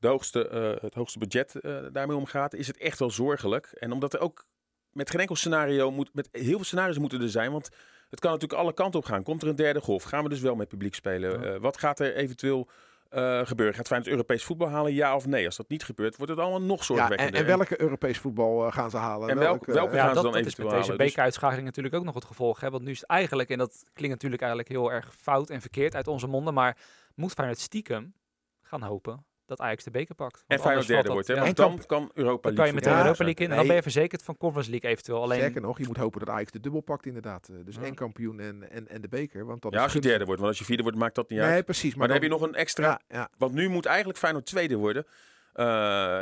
de 0.00 0.08
hoogste, 0.08 0.48
eh, 0.48 0.82
het 0.82 0.94
hoogste 0.94 1.18
budget 1.18 1.54
eh, 1.54 1.76
daarmee 1.92 2.16
omgaat. 2.16 2.54
Is 2.54 2.66
het 2.66 2.76
echt 2.76 2.98
wel 2.98 3.10
zorgelijk. 3.10 3.66
En 3.66 3.92
omdat 3.92 4.14
er 4.14 4.20
ook 4.20 4.46
met 4.92 5.10
geen 5.10 5.20
enkel 5.20 5.36
scenario 5.36 5.90
moet... 5.90 6.14
Met 6.14 6.28
heel 6.32 6.56
veel 6.56 6.64
scenario's 6.64 6.98
moeten 6.98 7.22
er 7.22 7.30
zijn. 7.30 7.52
Want 7.52 7.68
het 8.10 8.20
kan 8.20 8.30
natuurlijk 8.32 8.60
alle 8.60 8.72
kanten 8.74 9.00
op 9.00 9.06
gaan. 9.06 9.22
Komt 9.22 9.42
er 9.42 9.48
een 9.48 9.56
derde 9.56 9.80
golf? 9.80 10.02
Gaan 10.02 10.22
we 10.22 10.28
dus 10.28 10.40
wel 10.40 10.54
met 10.54 10.68
publiek 10.68 10.94
spelen? 10.94 11.40
Ja. 11.40 11.46
Eh, 11.54 11.60
wat 11.60 11.78
gaat 11.78 12.00
er 12.00 12.14
eventueel... 12.14 12.68
eh, 13.08 13.40
gebeuren. 13.46 13.74
Gaat 13.74 13.86
Feyenoord 13.86 14.10
Europees 14.12 14.44
voetbal 14.44 14.68
halen, 14.68 14.94
ja 14.94 15.14
of 15.16 15.26
nee? 15.26 15.46
Als 15.46 15.56
dat 15.56 15.68
niet 15.68 15.84
gebeurt, 15.84 16.16
wordt 16.16 16.32
het 16.32 16.40
allemaal 16.40 16.60
nog 16.62 16.68
Ja, 16.76 16.80
en, 16.80 16.84
zorgwekkender. 16.84 17.40
en 17.40 17.46
welke 17.46 17.80
Europees 17.80 18.18
voetbal 18.18 18.66
eh, 18.66 18.72
gaan 18.72 18.90
ze 18.90 18.96
halen? 18.96 19.28
En 19.28 19.38
welk- 19.38 19.66
Welke, 19.66 19.72
welke 19.72 19.90
eh, 19.92 19.98
gaan 19.98 20.02
Ja, 20.02 20.08
ze 20.08 20.14
dat, 20.14 20.22
dan 20.22 20.32
dat 20.32 20.40
is 20.40 20.46
eventueel 20.46 20.66
met 20.66 20.74
deze 20.76 20.86
halen? 20.90 20.98
Dus- 20.98 21.06
bekeruitschakeling 21.06 21.66
natuurlijk 21.66 21.94
ook 21.94 22.04
nog 22.04 22.14
het 22.14 22.24
gevolg. 22.24 22.60
Hè? 22.60 22.70
Want 22.70 22.82
nu 22.82 22.90
is 22.90 23.00
het 23.00 23.08
eigenlijk, 23.08 23.48
en 23.50 23.58
dat 23.58 23.82
klinkt 23.92 24.14
natuurlijk 24.14 24.42
eigenlijk 24.42 24.70
heel 24.70 24.92
erg 24.92 25.14
fout 25.16 25.50
en 25.50 25.60
verkeerd 25.60 25.94
uit 25.94 26.06
onze 26.08 26.26
monden, 26.26 26.54
maar 26.54 26.76
moet 27.14 27.32
Feyenoord 27.32 27.58
stiekem 27.60 28.14
gaan 28.62 28.82
hopen 28.82 29.24
dat 29.50 29.60
Ajax 29.60 29.84
de 29.84 29.90
beker 29.90 30.14
pakt. 30.14 30.44
en 30.46 30.58
Feyenoord 30.60 30.86
derde 30.86 31.12
wordt, 31.12 31.28
hè? 31.28 31.34
Want 31.40 31.56
dan 31.56 31.80
kan 31.86 32.10
Europa 32.14 32.48
dan 32.48 32.56
kan 32.56 32.66
je 32.66 32.72
League 32.72 32.74
meteen 32.74 32.92
Ja, 32.92 32.98
Europa 33.00 33.24
League 33.24 33.44
in 33.44 33.50
en 33.50 33.56
dan 33.56 33.66
ben 33.66 33.76
je 33.76 33.82
verzekerd 33.82 34.22
van 34.22 34.36
Conference 34.36 34.70
League 34.70 34.90
eventueel. 34.90 35.22
Alleen, 35.22 35.38
Sterker 35.38 35.60
nog, 35.60 35.78
je 35.78 35.86
moet 35.86 35.96
hopen 35.96 36.20
dat 36.20 36.28
Ajax 36.28 36.50
de 36.50 36.60
dubbel 36.60 36.80
pakt 36.80 37.06
inderdaad. 37.06 37.48
Eh, 37.48 37.56
Dus 37.64 37.74
Ja. 37.74 37.82
en 37.82 37.94
kampioen 37.94 38.40
en, 38.40 38.70
en, 38.70 38.88
en 38.88 39.00
de 39.00 39.08
beker. 39.08 39.46
Want 39.46 39.62
dat 39.62 39.72
Ja, 39.72 39.78
is 39.78 39.84
als 39.84 39.92
je 39.92 40.00
derde 40.00 40.24
wordt. 40.24 40.40
Want 40.40 40.50
als 40.52 40.58
je 40.58 40.64
vierde 40.66 40.82
wordt, 40.82 40.98
maakt 40.98 41.14
dat 41.14 41.30
niet 41.30 41.40
uit. 41.40 41.50
Nee, 41.50 41.62
precies. 41.62 41.94
Maar 41.94 42.06
dan 42.06 42.16
heb 42.16 42.24
je 42.24 42.30
nog 42.32 42.42
een 42.42 42.54
extra... 42.54 42.84
Ja, 42.86 43.00
ja. 43.16 43.28
Want 43.38 43.52
nu 43.52 43.68
moet 43.68 43.86
eigenlijk 43.86 44.18
Feyenoord 44.18 44.46
tweede 44.46 44.76
worden. 44.76 45.06
Eh, 45.52 45.64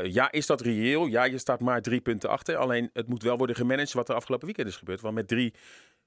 ja, 0.04 0.30
is 0.32 0.46
dat 0.46 0.60
reëel? 0.60 1.06
Ja, 1.06 1.24
je 1.24 1.38
staat 1.38 1.60
maar 1.60 1.82
drie 1.82 2.00
punten 2.00 2.28
achter. 2.28 2.56
Alleen 2.56 2.90
het 2.92 3.08
moet 3.08 3.22
wel 3.22 3.36
worden 3.36 3.56
gemanaged 3.56 3.92
wat 3.92 4.08
er 4.08 4.14
afgelopen 4.14 4.46
weekend 4.46 4.68
is 4.68 4.76
gebeurd. 4.76 5.00
Want 5.00 5.14
met 5.14 5.28
drie 5.28 5.54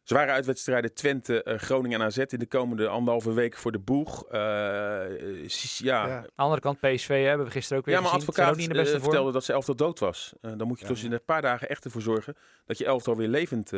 zware 0.03 0.31
uitwedstrijden, 0.31 0.93
Twente, 0.93 1.43
eh, 1.43 1.57
Groningen 1.57 1.99
en 1.99 2.05
AZ 2.05 2.17
in 2.17 2.39
de 2.39 2.45
komende 2.47 2.87
anderhalve 2.87 3.33
week 3.33 3.57
voor 3.57 3.71
de 3.71 3.79
boeg. 3.79 4.25
eh, 4.27 4.39
ja, 4.39 6.07
Ja. 6.07 6.15
aan 6.17 6.21
de 6.23 6.31
andere 6.35 6.61
kant, 6.61 6.79
PSV 6.79 7.25
hebben 7.25 7.45
we 7.45 7.51
gisteren 7.51 7.77
ook 7.79 7.85
weer 7.85 7.95
ja, 7.95 8.01
maar 8.01 8.09
gezien. 8.11 8.27
Advocaat 8.27 8.49
ook 8.51 8.57
niet 8.57 8.67
in 8.67 8.71
de 8.73 8.77
beste 8.79 8.91
vorm. 8.93 9.03
vertelde 9.03 9.31
dat 9.31 9.43
ze 9.43 9.53
elftal 9.53 9.75
dood 9.75 9.99
was. 9.99 10.33
Eh, 10.41 10.51
dan 10.57 10.67
moet 10.67 10.79
je 10.79 10.85
Ja. 10.85 10.91
dus 10.91 11.03
in 11.03 11.11
een 11.11 11.25
paar 11.25 11.41
dagen 11.41 11.69
echt 11.69 11.85
ervoor 11.85 12.01
zorgen 12.01 12.35
dat 12.65 12.77
je 12.77 12.85
elftal 12.85 13.15
weer 13.17 13.27
levend 13.27 13.71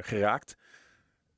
geraakt. 0.00 0.56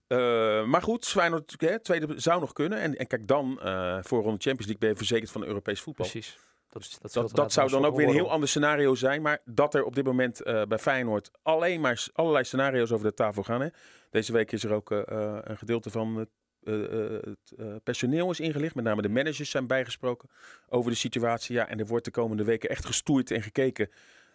Eh, 0.06 0.64
maar 0.64 0.82
goed, 0.82 1.06
Feyenoord 1.06 1.54
hè, 1.58 1.80
tweede 1.80 2.06
zou 2.16 2.40
nog 2.40 2.52
kunnen. 2.52 2.78
En, 2.78 2.96
en 2.96 3.06
kijk 3.06 3.26
dan, 3.28 3.60
eh, 3.60 3.98
voor 4.02 4.22
ronde 4.22 4.40
Champions 4.40 4.58
League 4.66 4.78
ben 4.78 4.88
je 4.88 4.96
verzekerd 4.96 5.30
van 5.30 5.44
Europees 5.44 5.80
voetbal. 5.80 6.06
Precies. 6.10 6.38
Dat, 6.82 6.84
is- 6.84 6.90
dat, 6.90 7.00
Dat, 7.02 7.10
scheelt 7.10 7.36
dat 7.36 7.52
zou 7.52 7.70
dan 7.70 7.84
ook 7.84 7.96
weer 7.96 8.06
een 8.08 8.14
heel 8.14 8.30
ander 8.30 8.48
scenario 8.48 8.94
zijn. 8.94 9.22
Maar 9.22 9.38
dat 9.44 9.74
er 9.74 9.84
op 9.84 9.94
dit 9.94 10.04
moment 10.04 10.40
eh, 10.42 10.62
bij 10.62 10.78
Feyenoord 10.78 11.30
alleen 11.42 11.80
maar 11.80 12.06
allerlei 12.12 12.44
scenario's 12.44 12.92
over 12.92 13.06
de 13.06 13.14
tafel 13.14 13.42
gaan. 13.42 13.60
Hè. 13.60 13.68
Deze 14.10 14.32
week 14.32 14.52
is 14.52 14.64
er 14.64 14.72
ook 14.72 14.90
eh, 14.90 14.98
eh, 15.08 15.38
een 15.42 15.56
gedeelte 15.56 15.90
van 15.90 16.16
het, 16.16 16.28
het 16.64 17.82
personeel 17.84 18.30
is 18.30 18.40
ingelicht. 18.40 18.74
Met 18.74 18.84
name 18.84 19.02
de 19.02 19.08
managers 19.08 19.50
zijn 19.50 19.66
bijgesproken 19.66 20.28
over 20.68 20.90
de 20.90 20.96
situatie. 20.96 21.54
Ja, 21.54 21.68
en 21.68 21.78
er 21.78 21.86
wordt 21.86 22.04
de 22.04 22.10
komende 22.10 22.44
weken 22.44 22.68
echt 22.70 22.84
gestoeid 22.84 23.30
en 23.30 23.42
gekeken 23.42 23.90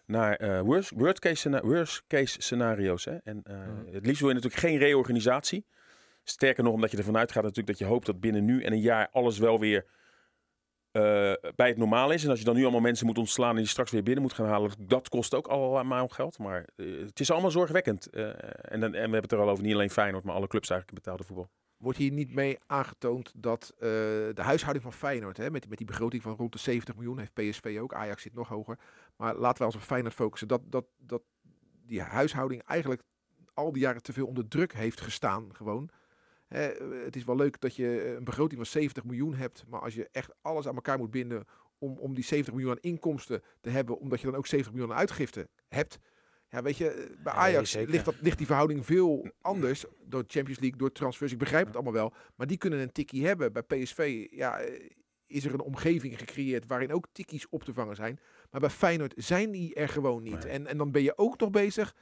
naar 0.06 0.36
eh, 0.36 0.62
worst, 0.62 0.92
worst, 0.96 1.20
case 1.20 1.36
scena- 1.36 1.62
worst 1.62 2.04
case 2.08 2.42
scenario's. 2.42 3.06
Hè. 3.06 3.18
En 3.24 3.44
het 3.92 4.06
liefst 4.06 4.20
wil 4.20 4.30
je 4.30 4.36
natuurlijk 4.36 4.62
geen 4.62 4.78
reorganisatie. 4.78 5.66
Sterker 6.24 6.64
nog, 6.64 6.74
omdat 6.74 6.92
je 6.92 6.98
ervan 6.98 7.18
uitgaat 7.18 7.44
natuurlijk 7.44 7.68
dat 7.68 7.88
je 7.88 7.94
hoopt 7.94 8.06
dat 8.06 8.20
binnen 8.20 8.46
nu 8.46 8.64
en 8.64 8.72
een 8.72 8.80
jaar 8.82 9.08
alles 9.12 9.38
wel 9.38 9.60
weer 9.60 9.86
eh, 10.92 11.02
bij 11.56 11.68
het 11.68 11.78
normaal 11.78 12.12
is. 12.12 12.24
En 12.24 12.30
als 12.30 12.40
je 12.40 12.46
dan 12.46 12.56
nu 12.56 12.62
allemaal 12.62 12.82
mensen 12.82 13.06
moet 13.06 13.18
ontslaan 13.18 13.50
en 13.50 13.56
die 13.56 13.68
straks 13.68 13.92
weer 13.92 14.04
binnen 14.04 14.22
moet 14.22 14.34
gaan 14.34 14.46
halen, 14.46 14.72
dat 14.80 15.10
kost 15.10 15.34
ook 15.34 15.48
allemaal 15.48 16.08
geld. 16.08 16.38
Maar 16.38 16.66
eh, 16.76 17.00
het 17.00 17.20
is 17.20 17.32
allemaal 17.32 17.52
zorgwekkend. 17.52 18.10
Eh, 18.10 18.28
en, 18.62 18.80
dan, 18.80 18.84
en 18.84 18.92
we 18.92 18.98
hebben 18.98 19.22
het 19.22 19.32
er 19.32 19.40
al 19.40 19.50
over, 19.50 19.64
niet 19.64 19.74
alleen 19.74 19.90
Feyenoord, 19.90 20.24
maar 20.24 20.36
alle 20.36 20.48
clubs 20.48 20.70
eigenlijk 20.70 21.04
betaalde 21.04 21.24
voetbal. 21.24 21.50
Wordt 21.78 21.98
hier 21.98 22.12
niet 22.12 22.34
mee 22.34 22.58
aangetoond 22.66 23.34
dat 23.36 23.74
de 23.78 24.34
huishouding 24.36 24.84
van 24.84 24.94
Feyenoord, 24.94 25.38
hè, 25.38 25.52
met, 25.52 25.70
met 25.70 25.78
die 25.78 25.88
begroting 25.88 26.22
van 26.22 26.36
rond 26.36 26.52
de 26.52 26.60
70 26.60 26.96
miljoen, 26.96 27.20
heeft 27.20 27.34
PSV 27.34 27.78
ook, 27.82 27.94
Ajax 27.94 28.22
zit 28.22 28.34
nog 28.34 28.48
hoger. 28.48 28.80
Maar 29.16 29.36
laten 29.36 29.58
we 29.58 29.66
ons 29.66 29.76
op 29.76 29.82
Feyenoord 29.82 30.14
focussen, 30.14 30.48
dat, 30.48 30.62
dat, 30.66 30.86
dat 30.98 31.22
die 31.86 32.02
huishouding 32.02 32.64
eigenlijk 32.64 33.02
al 33.54 33.72
die 33.72 33.82
jaren 33.82 34.04
te 34.04 34.14
veel 34.14 34.28
onder 34.28 34.48
druk 34.48 34.74
heeft 34.74 35.02
gestaan 35.02 35.56
gewoon. 35.56 35.90
Hè, 36.52 36.68
eh, 36.68 37.06
het 37.06 37.16
is 37.16 37.24
wel 37.24 37.36
leuk 37.36 37.62
dat 37.62 37.76
je 37.76 38.16
een 38.18 38.24
begroting 38.24 38.56
van 38.56 38.66
70 38.66 39.04
miljoen 39.04 39.34
hebt, 39.34 39.64
maar 39.68 39.82
als 39.82 39.94
je 39.94 40.10
echt 40.12 40.32
alles 40.42 40.68
aan 40.68 40.76
elkaar 40.76 40.98
moet 40.98 41.12
binden 41.12 41.46
om, 41.78 41.98
om 41.98 42.14
die 42.14 42.24
70 42.24 42.54
miljoen 42.54 42.72
aan 42.72 42.82
inkomsten 42.82 43.42
te 43.62 43.70
hebben, 43.70 44.00
omdat 44.00 44.20
je 44.20 44.26
dan 44.26 44.36
ook 44.36 44.48
70 44.48 44.74
miljoen 44.74 44.92
aan 44.92 45.00
uitgiften 45.00 45.48
hebt. 45.68 46.00
Ja, 46.50 46.62
weet 46.62 46.78
je, 46.78 46.90
eh, 46.90 47.24
bij 47.24 47.34
Ajax 47.34 47.74
ligt, 47.74 48.06
dat, 48.06 48.16
ligt 48.22 48.38
die 48.38 48.46
verhouding 48.46 48.86
veel 48.86 49.32
anders 49.42 49.86
door 50.06 50.24
Champions 50.28 50.60
League, 50.60 50.78
door 50.78 50.92
transfers. 50.92 51.32
Ik 51.32 51.38
begrijp 51.38 51.66
het 51.66 51.76
allemaal 51.76 51.94
wel, 51.94 52.14
maar 52.36 52.48
die 52.48 52.58
kunnen 52.58 52.80
een 52.80 52.92
tikkie 52.92 53.26
hebben. 53.26 53.54
Bij 53.54 53.64
PSV 53.64 54.28
ja, 54.32 54.60
eh, 54.60 54.90
is 55.26 55.46
er 55.46 55.54
een 55.54 55.62
omgeving 55.62 56.20
gecreëerd 56.20 56.68
waarin 56.68 56.94
ook 56.94 57.08
tikkies 57.12 57.50
op 57.50 57.64
te 57.64 57.74
vangen 57.74 57.96
zijn. 57.96 58.20
Maar 58.50 58.62
bij 58.62 58.70
Feyenoord 58.70 59.14
zijn 59.16 59.52
die 59.52 59.74
er 59.74 59.90
gewoon 59.90 60.24
niet. 60.24 60.44
Nee. 60.44 60.52
En, 60.52 60.68
en 60.68 60.78
dan 60.78 60.92
ben 60.92 61.04
je 61.04 61.18
ook 61.18 61.40
nog 61.40 61.50
bezig 61.50 61.96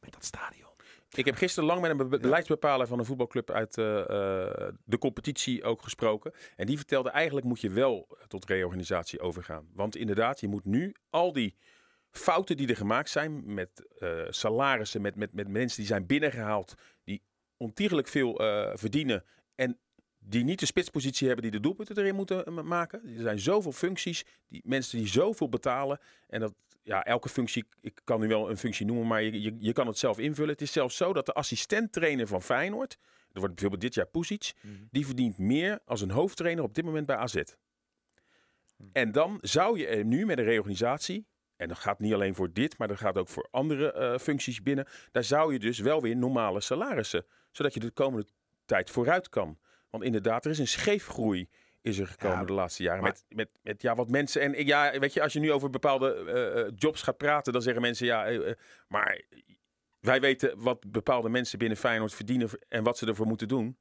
met 0.00 0.12
dat 0.12 0.24
stadion. 0.24 0.66
Ik 1.14 1.24
heb 1.24 1.34
gisteren 1.34 1.68
lang 1.68 1.80
met 1.80 1.90
een 1.90 1.96
be- 1.96 2.06
be- 2.06 2.18
beleidsbepaler 2.18 2.86
van 2.86 2.98
een 2.98 3.04
voetbalclub 3.04 3.50
uit 3.50 3.78
eh, 3.78 4.00
eh, 4.00 4.72
de 4.84 4.98
competitie 4.98 5.64
ook 5.64 5.82
gesproken. 5.82 6.32
En 6.56 6.66
die 6.66 6.76
vertelde 6.76 7.10
eigenlijk 7.10 7.46
moet 7.46 7.60
je 7.60 7.70
wel 7.70 8.18
tot 8.26 8.44
reorganisatie 8.44 9.20
overgaan. 9.20 9.68
Want 9.74 9.96
inderdaad, 9.96 10.40
je 10.40 10.48
moet 10.48 10.64
nu 10.64 10.94
al 11.10 11.32
die 11.32 11.56
fouten 12.10 12.56
die 12.56 12.68
er 12.68 12.76
gemaakt 12.76 13.10
zijn 13.10 13.54
met 13.54 13.86
eh, 13.98 14.20
salarissen, 14.28 15.00
met, 15.00 15.16
met, 15.16 15.32
met 15.32 15.48
mensen 15.48 15.78
die 15.78 15.86
zijn 15.86 16.06
binnengehaald, 16.06 16.74
die 17.04 17.22
ontiegelijk 17.56 18.08
veel 18.08 18.34
verdienen 18.74 19.24
en 19.54 19.78
die 20.18 20.44
niet 20.44 20.60
de 20.60 20.66
spitspositie 20.66 21.26
hebben 21.26 21.44
die 21.44 21.52
de 21.52 21.60
doelpunten 21.60 21.98
erin 21.98 22.14
moeten 22.14 22.66
maken. 22.66 23.02
Er 23.16 23.22
zijn 23.22 23.38
zoveel 23.38 23.72
functies, 23.72 24.24
die 24.48 24.62
mensen 24.64 24.98
die 24.98 25.08
zoveel 25.08 25.48
betalen. 25.48 26.00
En 26.28 26.40
dat, 26.40 26.54
ja, 26.88 27.04
elke 27.04 27.28
functie, 27.28 27.64
ik 27.80 28.00
kan 28.04 28.20
nu 28.20 28.28
wel 28.28 28.50
een 28.50 28.56
functie 28.56 28.86
noemen, 28.86 29.06
maar 29.06 29.22
je, 29.22 29.40
je, 29.40 29.56
je 29.58 29.72
kan 29.72 29.86
het 29.86 29.98
zelf 29.98 30.18
invullen. 30.18 30.50
Het 30.50 30.60
is 30.60 30.72
zelfs 30.72 30.96
zo 30.96 31.12
dat 31.12 31.26
de 31.26 31.32
assistent-trainer 31.32 32.26
van 32.26 32.42
Feyenoord, 32.42 32.98
er 33.32 33.38
wordt 33.40 33.54
bijvoorbeeld 33.54 33.82
dit 33.82 33.94
jaar 33.94 34.06
Pusic, 34.06 34.52
die 34.90 35.06
verdient 35.06 35.38
meer 35.38 35.80
als 35.84 36.00
een 36.00 36.10
hoofdtrainer 36.10 36.64
op 36.64 36.74
dit 36.74 36.84
moment 36.84 37.06
bij 37.06 37.16
AZ. 37.16 37.42
En 38.92 39.12
dan 39.12 39.38
zou 39.40 39.78
je 39.78 39.86
er 39.86 40.04
nu 40.04 40.26
met 40.26 40.38
een 40.38 40.44
reorganisatie, 40.44 41.26
en 41.56 41.68
dat 41.68 41.78
gaat 41.78 41.98
niet 41.98 42.14
alleen 42.14 42.34
voor 42.34 42.52
dit, 42.52 42.78
maar 42.78 42.88
dat 42.88 42.96
gaat 42.96 43.16
ook 43.16 43.28
voor 43.28 43.48
andere 43.50 43.92
eh, 43.92 44.18
functies 44.18 44.62
binnen, 44.62 44.86
daar 45.10 45.24
zou 45.24 45.52
je 45.52 45.58
dus 45.58 45.78
wel 45.78 46.02
weer 46.02 46.16
normale 46.16 46.60
salarissen, 46.60 47.26
zodat 47.50 47.74
je 47.74 47.80
de 47.80 47.90
komende 47.90 48.26
tijd 48.64 48.90
vooruit 48.90 49.28
kan. 49.28 49.58
Want 49.90 50.04
inderdaad, 50.04 50.44
er 50.44 50.50
is 50.50 50.58
een 50.58 50.68
scheefgroei 50.68 51.48
is 51.80 51.98
er 51.98 52.06
gekomen 52.06 52.38
Ja, 52.38 52.44
de 52.44 52.52
laatste 52.52 52.82
jaren. 52.82 53.02
maar- 53.02 53.10
Met, 53.10 53.24
met, 53.36 53.48
met 53.62 53.82
ja, 53.82 53.94
wat 53.94 54.10
mensen. 54.10 54.40
En 54.42 54.66
ja, 54.66 54.98
weet 54.98 55.12
je, 55.12 55.22
als 55.22 55.32
je 55.32 55.40
nu 55.40 55.52
over 55.52 55.70
bepaalde 55.70 56.14
eh, 56.14 56.60
eh, 56.60 56.72
jobs 56.74 57.02
gaat 57.02 57.16
praten, 57.16 57.52
dan 57.52 57.62
zeggen 57.62 57.82
mensen 57.82 58.06
ja, 58.06 58.26
eh, 58.26 58.54
maar 58.88 59.22
wij 60.00 60.20
weten 60.20 60.62
wat 60.62 60.90
bepaalde 60.90 61.28
mensen 61.28 61.58
binnen 61.58 61.78
Feyenoord 61.78 62.14
verdienen 62.14 62.48
en 62.68 62.82
wat 62.82 62.98
ze 62.98 63.06
ervoor 63.06 63.26
moeten 63.26 63.48
doen. 63.48 63.78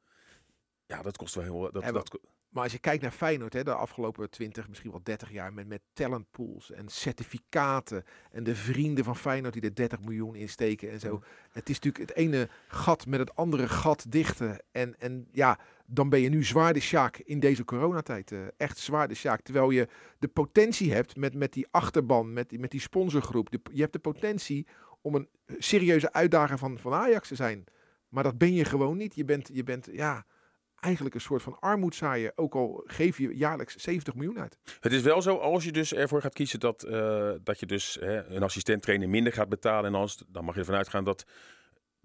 Ja, 0.86 1.01
dat 1.01 1.18
kost 1.18 1.36
wel 1.36 1.44
heel. 1.44 1.72
Dat, 1.72 1.84
En 1.84 1.94
dat, 1.94 2.20
Maar 2.50 2.63
als 2.63 2.72
je 2.72 2.80
kijkt 2.80 3.01
naar 3.01 3.12
Feyenoord, 3.12 3.54
hè, 3.54 3.63
de 3.63 3.74
afgelopen 3.74 4.30
20, 4.30 4.68
misschien 4.68 4.92
wel 4.92 5.04
30 5.04 5.32
jaar, 5.32 5.54
met, 5.54 5.68
met 5.68 5.82
talentpools 5.94 6.72
en 6.72 6.89
certificaten 6.89 8.04
en 8.32 8.44
de 8.44 8.56
vrienden 8.56 9.04
van 9.04 9.16
Feyenoord 9.16 9.54
die 9.54 9.62
er 9.63 9.75
30 9.75 10.00
miljoen 10.00 10.36
in 10.36 10.50
steken 10.50 10.89
en 10.92 11.00
zo. 11.00 11.24
Het 11.51 11.70
is 11.70 11.75
natuurlijk 11.80 12.10
het 12.10 12.18
ene 12.18 12.50
gat 12.68 13.06
met 13.06 13.20
het 13.20 13.36
andere 13.36 13.68
gat 13.70 14.06
dichten. 14.10 14.63
En, 14.72 15.00
en 15.00 15.27
ja, 15.32 15.60
dan 15.89 16.10
ben 16.10 16.20
je 16.20 16.29
nu 16.29 16.44
zwaar 16.44 16.74
de 16.74 16.79
sjaak 16.79 17.17
in 17.17 17.39
deze 17.39 17.63
coronatijd. 17.65 18.32
eh, 18.32 18.39
echt 18.58 18.77
zwaar 18.77 19.08
de 19.08 19.13
sjaak. 19.15 19.41
Terwijl 19.41 19.70
je 19.70 19.88
de 20.20 20.27
potentie 20.27 20.94
hebt 20.94 21.15
met, 21.15 21.34
met 21.36 21.53
die 21.53 21.67
achterban, 21.72 22.34
met, 22.34 22.50
die- 22.50 22.60
met 22.60 22.72
die 22.72 22.79
sponsorgroep. 22.79 23.48
Je 23.74 23.82
hebt 23.82 23.94
de 23.94 24.00
potentie 24.00 24.67
om 25.01 25.15
een 25.15 25.29
serieuze 25.58 26.13
uitdager 26.13 26.58
van, 26.58 26.77
van 26.79 26.94
Ajax 26.94 27.27
te 27.27 27.36
zijn. 27.36 27.63
Maar 28.10 28.24
dat 28.24 28.38
ben 28.38 28.53
je 28.53 28.65
gewoon 28.65 28.98
niet. 28.98 29.15
Je 29.15 29.25
bent, 29.25 29.50
je 29.53 29.63
bent 29.63 29.88
ja, 29.91 30.25
eigenlijk 30.79 31.15
een 31.15 31.22
soort 31.22 31.41
van 31.41 31.60
armoedzaaier. 31.60 32.32
Ook 32.36 32.56
al 32.56 32.84
geef 32.86 33.17
je 33.17 33.36
jaarlijks 33.38 33.75
70 33.75 34.13
miljoen 34.15 34.39
uit. 34.39 34.58
Het 34.79 34.94
is 34.94 35.01
wel 35.01 35.22
zo, 35.22 35.36
als 35.36 35.63
je 35.63 35.72
dus 35.72 35.94
ervoor 35.94 36.22
gaat 36.22 36.34
kiezen 36.34 36.60
dat, 36.60 36.84
eh, 36.84 37.32
dat 37.44 37.60
je 37.60 37.65
dus 37.65 37.98
hè, 38.00 38.25
een 38.25 38.44
assistent-trainer 38.44 39.10
minder 39.10 39.34
gaat 39.34 39.50
betalen. 39.50 39.94
En 39.94 40.00
als, 40.00 40.24
dan 40.27 40.46
mag 40.46 40.53
je 40.53 40.60
ervan 40.60 40.75
uitgaan 40.75 41.03
dat 41.03 41.25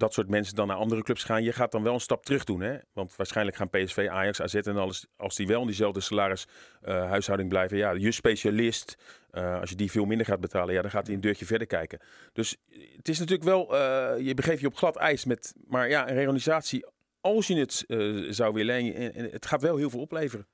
dat 0.03 0.13
soort 0.13 0.29
mensen 0.29 0.55
dan 0.55 0.67
naar 0.67 0.77
andere 0.77 1.03
clubs 1.03 1.25
gaan. 1.25 1.43
Je 1.43 1.53
gaat 1.53 1.73
dan 1.73 1.83
wel 1.83 1.95
een 1.95 2.01
stap 2.01 2.25
terug 2.25 2.45
doen. 2.45 2.61
Hè? 2.61 2.77
Want 2.93 3.17
waarschijnlijk 3.17 3.57
gaan 3.57 3.71
PSV, 3.71 4.07
Ajax, 4.11 4.41
AZ 4.41 4.55
en 4.55 4.77
alles, 4.77 5.07
als 5.17 5.37
die 5.37 5.47
wel 5.47 5.61
in 5.61 5.67
diezelfde 5.67 6.01
salaris 6.01 6.47
eh, 6.81 7.09
huishouding 7.09 7.49
blijven. 7.49 7.77
Ja, 7.77 7.91
je 7.91 8.13
specialist, 8.13 8.97
eh, 9.31 9.61
als 9.61 9.71
je 9.71 9.77
die 9.77 9.91
veel 9.91 10.05
minder 10.05 10.27
gaat 10.27 10.41
betalen, 10.41 10.75
ja, 10.75 10.83
dan 10.83 10.91
gaat 10.91 11.07
hij 11.07 11.15
een 11.15 11.21
deurtje 11.21 11.47
verder 11.47 11.67
kijken. 11.67 11.99
Dus 12.33 12.57
het 12.97 13.09
is 13.09 13.19
natuurlijk 13.19 13.49
wel, 13.49 13.77
eh, 13.79 14.27
je 14.27 14.35
begeeft 14.35 14.61
je 14.61 14.67
op 14.67 14.77
glad 14.77 14.97
ijs 14.97 15.25
met, 15.25 15.55
maar 15.67 15.89
ja, 15.89 16.09
een 16.09 16.15
reorganisatie, 16.15 16.87
als 17.21 17.47
je 17.47 17.57
het 17.57 17.85
eh, 17.89 17.99
zou 18.31 18.55
willen, 18.55 18.95
en, 18.95 19.15
en- 19.15 19.31
het 19.31 19.47
gaat 19.47 19.63
wel 19.63 19.77
heel 19.77 19.91
veel 19.91 20.01
opleveren. 20.01 20.47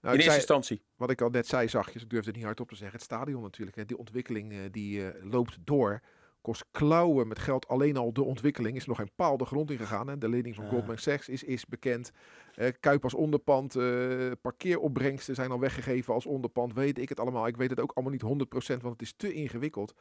Nou, 0.00 0.14
in 0.14 0.20
eerste 0.20 0.22
zei, 0.22 0.36
instantie. 0.36 0.82
wat 0.96 1.10
ik 1.10 1.20
al 1.20 1.28
net 1.28 1.46
zei, 1.46 1.68
zachtjes, 1.68 2.02
ik 2.02 2.10
durfde 2.10 2.28
het 2.28 2.36
niet 2.36 2.46
hardop 2.46 2.68
te 2.68 2.76
zeggen. 2.76 2.96
Het 2.96 3.06
stadion 3.06 3.42
natuurlijk, 3.42 3.76
hè, 3.76 3.84
die 3.84 3.96
ontwikkeling 3.96 4.52
eh, 4.52 4.58
die 4.70 5.10
eh, 5.10 5.24
loopt 5.24 5.58
door. 5.64 6.00
Kost 6.42 6.64
klauwen 6.70 7.28
met 7.28 7.38
geld. 7.38 7.68
Alleen 7.68 7.96
al 7.96 8.12
de 8.12 8.22
ontwikkeling 8.22 8.76
is 8.76 8.86
nog 8.86 8.96
geen 8.96 9.10
paal 9.16 9.36
de 9.36 9.44
grond 9.44 9.70
ingegaan. 9.70 10.08
Hè. 10.08 10.18
De 10.18 10.28
lening 10.28 10.54
van 10.54 10.64
Ja. 10.64 10.70
Goldman 10.70 10.98
Sachs 10.98 11.28
is, 11.28 11.42
is 11.44 11.66
bekend. 11.66 12.10
Eh, 12.54 12.68
Kuip 12.80 13.04
als 13.04 13.14
onderpand. 13.14 13.76
eh, 13.76 14.30
parkeeropbrengsten 14.40 15.34
zijn 15.34 15.50
al 15.50 15.60
weggegeven 15.60 16.14
als 16.14 16.26
onderpand. 16.26 16.72
Weet 16.72 16.98
ik 16.98 17.08
het 17.08 17.20
allemaal. 17.20 17.46
Ik 17.46 17.56
weet 17.56 17.70
het 17.70 17.80
ook 17.80 17.92
allemaal 17.92 18.12
niet 18.12 18.22
100%, 18.22 18.82
want 18.82 18.92
het 18.92 19.02
is 19.02 19.14
te 19.16 19.32
ingewikkeld. 19.32 19.94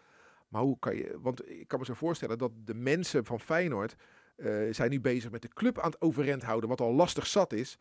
Maar 0.47 0.61
hoe 0.61 0.79
kan 0.79 0.95
je... 0.95 1.17
Want 1.21 1.49
ik 1.49 1.67
kan 1.67 1.79
me 1.79 1.85
zo 1.85 1.93
voorstellen 1.93 2.37
dat 2.37 2.51
de 2.65 2.73
mensen 2.73 3.25
van 3.25 3.39
Feyenoord... 3.39 3.95
eh, 4.35 4.53
zijn 4.71 4.89
nu 4.89 5.01
bezig 5.01 5.31
met 5.31 5.41
de 5.41 5.47
club 5.53 5.79
aan 5.79 5.89
het 5.91 6.01
overeind 6.01 6.43
houden. 6.43 6.69
Wat 6.69 6.81
al 6.81 6.93
lastig 6.93 7.27
zat 7.27 7.53
is 7.53 7.77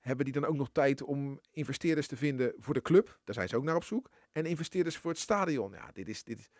hebben 0.00 0.24
die 0.24 0.34
dan 0.34 0.44
ook 0.44 0.56
nog 0.56 0.68
tijd 0.72 1.02
om 1.02 1.40
investeerders 1.52 2.06
te 2.06 2.16
vinden 2.16 2.52
voor 2.58 2.74
de 2.74 2.82
club? 2.82 3.18
Daar 3.24 3.34
zijn 3.34 3.48
ze 3.48 3.56
ook 3.56 3.64
naar 3.64 3.76
op 3.76 3.84
zoek. 3.84 4.10
En 4.32 4.46
investeerders 4.46 4.96
voor 4.96 5.10
het 5.10 5.20
stadion. 5.20 5.72
Ja, 5.72 5.90
dit 5.92 6.08
is, 6.08 6.24
dit 6.24 6.38
is 6.38 6.50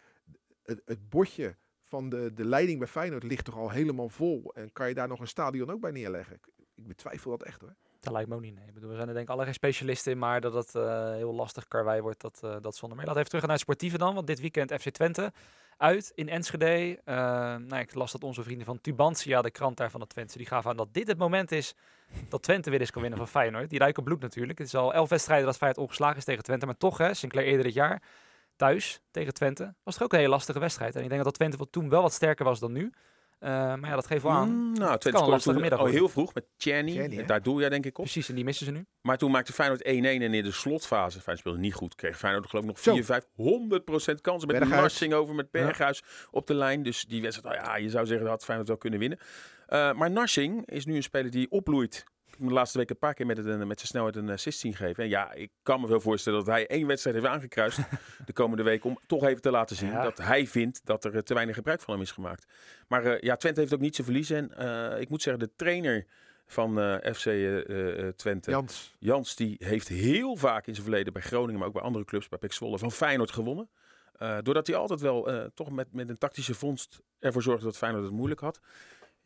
het, 0.69 0.83
het 0.85 1.09
bordje 1.09 1.57
van 1.83 2.09
de, 2.09 2.33
de 2.35 2.45
leiding 2.45 2.79
bij 2.79 2.89
Feyenoord 2.89 3.23
ligt 3.23 3.45
toch 3.45 3.57
al 3.57 3.71
helemaal 3.71 4.09
vol. 4.09 4.53
En 4.55 4.73
kan 4.73 4.89
je 4.89 4.95
daar 4.95 5.09
nog 5.09 5.21
een 5.21 5.29
stadion 5.29 5.71
ook 5.71 5.81
bij 5.81 5.91
neerleggen? 5.91 6.41
Ik, 6.75 6.87
betwijfel 6.87 7.31
dat 7.31 7.43
echt 7.43 7.61
hoor. 7.61 7.75
Dat 8.01 8.13
lijkt 8.13 8.29
me 8.29 8.35
ook 8.35 8.41
niet. 8.41 8.55
Nee. 8.55 8.89
We 8.89 8.95
zijn 8.95 9.09
er 9.09 9.15
denk 9.15 9.29
ik 9.29 9.35
alle 9.35 9.45
geen 9.45 9.55
specialisten 9.55 10.13
in, 10.13 10.19
maar 10.19 10.41
dat 10.41 10.55
het 10.55 10.75
eh, 10.75 11.13
heel 11.13 11.35
lastig 11.35 11.69
karwei 11.69 12.01
wordt, 12.01 12.21
dat, 12.21 12.41
eh 12.43 12.57
dat 12.61 12.77
zonder 12.77 12.97
meer. 12.97 13.07
Laten 13.07 13.13
we 13.13 13.19
even 13.19 13.29
terug 13.29 13.43
naar 13.43 13.53
het 13.53 13.61
sportieve 13.61 13.99
dan, 13.99 14.15
want 14.15 14.27
dit 14.27 14.41
weekend 14.41 14.73
FC 14.73 14.89
Twente 14.89 15.33
uit 15.77 16.13
in 16.15 16.29
Enschede. 16.29 17.01
Eh, 17.05 17.15
nou, 17.57 17.77
ik 17.77 17.95
las 17.95 18.13
dat 18.13 18.25
onze 18.25 18.43
vrienden 18.43 18.67
van 18.67 18.81
Tubantia, 18.81 19.43
de 19.43 19.51
krant 19.51 19.77
daar 19.77 19.91
van 19.91 20.01
de 20.01 20.07
Twente, 20.07 20.39
die 20.39 20.47
gaven 20.47 20.71
aan 20.71 20.77
dat 20.77 20.95
dit 20.95 21.09
het 21.09 21.19
moment 21.19 21.53
is 21.53 21.75
dat 22.29 22.43
Twente 22.43 22.71
weer 22.71 22.81
eens 22.81 22.91
kan 22.91 23.01
winnen 23.01 23.19
van 23.19 23.29
Feyenoord. 23.29 23.71
Die 23.71 23.79
ruiken 23.79 24.05
bloed 24.05 24.21
natuurlijk. 24.21 24.59
Het 24.59 24.67
is 24.67 24.75
al 24.75 24.95
elf 24.95 25.09
wedstrijden 25.09 25.47
dat 25.47 25.57
Feyenoord 25.57 25.83
ongeslagen 25.83 26.17
is 26.17 26.25
tegen 26.25 26.43
Twente, 26.43 26.67
maar 26.67 26.77
toch 26.77 26.99
hè, 26.99 27.15
Sinclair 27.15 27.47
eerder 27.47 27.65
dit 27.65 27.75
jaar 27.75 28.03
thuis 28.59 29.01
tegen 29.11 29.35
Twente. 29.35 29.75
Was 29.83 29.95
toch 29.95 30.03
ook 30.03 30.13
een 30.13 30.19
hele 30.19 30.31
lastige 30.31 30.59
wedstrijd. 30.59 30.97
En 30.97 31.03
ik 31.03 31.09
denk 31.09 31.25
dat 31.25 31.35
Twente 31.35 31.57
wel 31.57 31.71
toen 31.71 31.89
wel 31.89 32.03
wat 32.03 32.13
sterker 32.13 32.45
was 32.45 32.61
dan 32.61 32.73
nu. 32.73 32.93
Eh, 33.39 33.51
maar 33.51 33.89
ja, 33.89 33.95
dat 33.95 34.07
geeft 34.07 34.23
wel 34.23 34.33
aan. 34.33 34.49
Mm, 34.49 34.73
nou, 34.73 34.99
Twente 34.99 35.09
scoorde 35.09 35.31
lastige 35.31 35.53
toen 35.53 35.61
middag 35.61 35.81
al 35.81 35.87
heel 35.87 36.09
vroeg 36.09 36.35
met. 36.35 36.45
Tjerni? 36.57 37.25
Daar 37.27 37.43
doe 37.43 37.61
jij 37.61 37.69
denk 37.69 37.87
ik 37.87 37.99
op. 37.99 38.05
Precies, 38.05 38.29
en 38.29 38.35
die 38.35 38.45
missen 38.45 38.67
ze 38.67 38.73
nu. 38.73 38.87
Maar 39.01 39.19
toen 39.19 39.31
maakte 39.31 39.53
Feyenoord 39.53 39.83
1-1 39.83 39.85
en 39.85 40.35
in 40.35 40.43
de 40.43 40.53
slotfase, 40.53 41.17
Feyenoord 41.17 41.39
speelde 41.39 41.59
niet 41.59 41.75
goed, 41.75 41.95
kreeg 41.95 42.19
Feyenoord 42.19 42.49
geloof 42.49 42.65
ik 42.65 42.71
nog 42.71 42.79
Zo. 42.79 42.95
4, 42.95 43.05
5, 43.05 43.25
100% 44.13 44.21
kansen 44.21 44.49
met. 44.49 44.69
Narsing 44.69 45.13
over 45.13 45.35
met 45.35 45.51
Berghuis 45.51 46.03
op 46.31 46.47
de 46.47 46.55
lijn. 46.55 46.83
Dus 46.83 47.05
die 47.05 47.23
wedstrijd, 47.23 47.57
oh 47.57 47.65
ja, 47.65 47.77
je 47.77 47.91
zou 47.91 48.07
zeggen 48.07 48.25
dat 48.25 48.35
had 48.35 48.45
Feyenoord 48.45 48.69
wel 48.69 48.79
kunnen 48.79 48.99
winnen. 48.99 49.19
Eh, 49.67 49.93
maar 49.93 50.11
Narsing 50.11 50.67
is 50.67 50.87
nu 50.87 50.95
een 50.97 51.03
speler 51.03 51.31
die 51.31 51.51
opbloeit. 51.51 52.05
De 52.41 52.53
laatste 52.53 52.79
week 52.79 52.91
een 52.91 52.99
paar 52.99 53.15
keer 53.15 53.27
met, 53.27 53.37
het, 53.37 53.47
een- 53.47 53.67
met 53.67 53.77
zijn 53.79 53.89
snelheid 53.91 54.17
een 54.17 54.31
assist 54.31 54.59
zien 54.59 54.75
geven. 54.75 55.03
En 55.03 55.09
ja, 55.09 55.33
ik 55.33 55.51
kan 55.63 55.81
me 55.81 55.89
wel 55.89 56.01
voorstellen 56.01 56.39
dat 56.39 56.49
hij 56.49 56.67
één 56.67 56.87
wedstrijd 56.87 57.17
heeft 57.17 57.29
aangekruist 57.29 57.79
de 58.27 58.33
komende 58.33 58.63
week. 58.63 58.85
Om 58.85 58.99
toch 59.07 59.25
even 59.25 59.43
te 59.43 59.51
laten 59.51 59.77
zien 59.77 59.91
Ja. 59.91 60.03
dat 60.03 60.19
hij 60.19 60.47
vindt 60.47 60.81
dat 60.85 61.05
er 61.05 61.15
eh, 61.15 61.21
te 61.21 61.35
weinig 61.35 61.55
gebruik 61.55 61.81
van 61.81 61.95
hem 61.95 62.03
is 62.03 62.11
gemaakt. 62.11 62.47
Maar 62.89 63.05
eh, 63.05 63.21
ja, 63.21 63.37
Twente 63.37 63.61
heeft 63.61 63.75
ook 63.75 63.81
niet 63.81 63.95
te 63.95 64.05
verliezen. 64.05 64.37
En 64.57 64.93
eh, 64.93 65.01
ik 65.01 65.09
moet 65.09 65.23
zeggen, 65.23 65.43
de 65.47 65.55
trainer 65.57 66.07
van 66.47 66.81
eh, 66.81 67.13
FC 67.15 67.27
eh, 67.27 68.07
eh, 68.07 68.15
Twente, 68.15 68.51
Jans. 68.51 68.95
Jans, 68.99 69.37
die 69.37 69.57
heeft 69.59 69.89
heel 69.89 70.37
vaak 70.37 70.67
in 70.67 70.73
zijn 70.75 70.87
verleden 70.87 71.13
bij 71.13 71.23
Groningen, 71.23 71.59
maar 71.59 71.67
ook 71.69 71.75
bij 71.75 71.83
andere 71.83 72.05
clubs, 72.05 72.29
bij 72.29 72.39
PEC 72.39 72.53
Zwolle, 72.53 72.79
van 72.79 72.93
Feyenoord 72.93 73.31
gewonnen. 73.31 73.69
Eh, 74.19 74.39
doordat 74.43 74.67
hij 74.67 74.77
altijd 74.77 75.01
wel 75.01 75.29
eh, 75.29 75.45
toch 75.55 75.71
met, 75.71 75.93
met 75.93 76.09
een 76.09 76.19
tactische 76.19 76.55
vondst 76.55 77.01
ervoor 77.19 77.43
zorgde 77.43 77.65
dat 77.65 77.77
Feyenoord 77.77 78.05
het 78.05 78.13
moeilijk 78.13 78.41
had. 78.41 78.61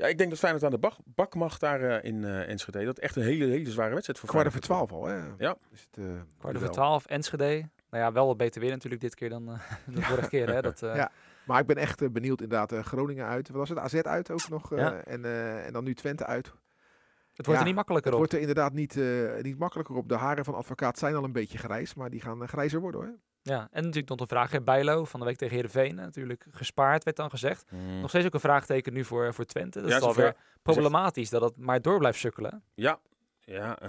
Ja, 0.03 0.09
ik 0.09 0.19
denk 0.19 0.31
dat 0.31 0.38
Feyenoord 0.38 0.65
aan 0.65 0.71
de 0.71 0.79
bak, 0.79 0.95
bak 1.05 1.35
mag 1.35 1.59
daar 1.59 1.81
eh, 1.83 2.11
in 2.11 2.25
eh, 2.25 2.49
Enschede. 2.49 2.85
Dat 2.85 2.99
echt 2.99 3.17
een 3.17 3.23
hele, 3.23 3.45
hele 3.45 3.71
zware 3.71 3.93
wedstrijd 3.93 4.19
voor 4.19 4.29
Kwart 4.29 4.47
over 4.47 4.61
Feyenoord 4.62 4.88
twaalf 4.88 5.03
al 5.03 5.09
hè? 5.09 5.45
Ja. 5.47 5.57
Is 5.73 5.81
het, 5.91 5.99
eh, 5.99 6.05
Kwart 6.38 6.57
over 6.57 6.61
duel. 6.61 6.71
twaalf, 6.73 7.07
Enschede. 7.07 7.69
Nou 7.91 8.05
ja, 8.05 8.12
wel 8.12 8.27
wat 8.27 8.37
beter 8.37 8.61
weer 8.61 8.71
natuurlijk 8.71 9.01
dit 9.03 9.15
keer 9.15 9.29
dan 9.29 9.49
eh, 9.53 9.61
de 9.95 10.03
vorige 10.03 10.29
keer. 10.29 10.49
Hè? 10.55 10.62
Dat, 10.62 10.83
eh, 10.83 10.95
Ja. 10.97 11.11
Maar 11.47 11.61
ik 11.61 11.67
ben 11.67 11.77
echt 11.77 12.12
benieuwd 12.12 12.41
inderdaad. 12.41 12.73
eh, 12.73 12.83
Groningen 12.83 13.27
uit. 13.27 13.49
Wat 13.49 13.57
was 13.57 13.69
het? 13.69 13.79
AZ 13.79 13.95
uit 13.95 14.31
ook 14.31 14.49
nog. 14.49 14.73
eh, 14.73 14.79
Ja. 14.79 14.93
en, 15.05 15.25
eh, 15.25 15.67
en 15.67 15.73
dan 15.73 15.85
nu 15.85 15.95
Twente 15.95 16.27
uit. 16.27 16.47
Het 16.47 17.47
wordt 17.47 17.51
Ja, 17.51 17.59
er 17.59 17.65
niet 17.65 17.75
makkelijker 17.75 18.11
Het 18.12 18.21
op. 18.21 18.27
wordt 18.27 18.33
er 18.33 18.49
inderdaad 18.49 18.73
niet, 18.73 18.97
eh, 18.97 19.43
niet 19.43 19.59
makkelijker 19.59 19.97
op. 19.97 20.09
De 20.09 20.15
haren 20.17 20.45
van 20.45 20.55
advocaat 20.55 20.99
zijn 20.99 21.15
al 21.15 21.25
een 21.25 21.33
beetje 21.33 21.59
grijs. 21.59 21.95
Maar 21.95 22.11
die 22.11 22.21
gaan 22.21 22.49
grijzer 22.49 22.81
worden 22.81 23.01
hoor. 23.01 23.15
Ja, 23.42 23.68
en 23.70 23.83
natuurlijk 23.83 24.09
nog 24.09 24.20
een 24.20 24.26
vraag. 24.26 24.50
hè, 24.50 24.61
Bijlo 24.62 25.05
van 25.05 25.20
de 25.20 25.26
week 25.26 25.37
tegen 25.37 25.55
Heerenveen. 25.55 25.94
Natuurlijk 25.94 26.46
gespaard, 26.50 27.05
werd 27.05 27.16
dan 27.16 27.31
gezegd. 27.31 27.64
Mm. 27.70 28.00
Nog 28.00 28.09
steeds 28.11 28.26
ook 28.26 28.35
een 28.35 28.40
vraagteken 28.40 28.92
nu 28.92 29.05
voor, 29.05 29.35
voor 29.35 29.44
Twente. 29.44 29.81
Dat 29.81 29.90
Ja, 29.90 29.96
is 29.96 30.02
alweer 30.02 30.35
problematisch 30.62 31.31
dat 31.31 31.42
het 31.42 31.57
maar 31.57 31.83
door 31.83 31.98
blijft 31.98 32.18
sukkelen. 32.18 32.62
Ja, 32.74 32.98
ja 33.40 33.78
eh, 33.78 33.88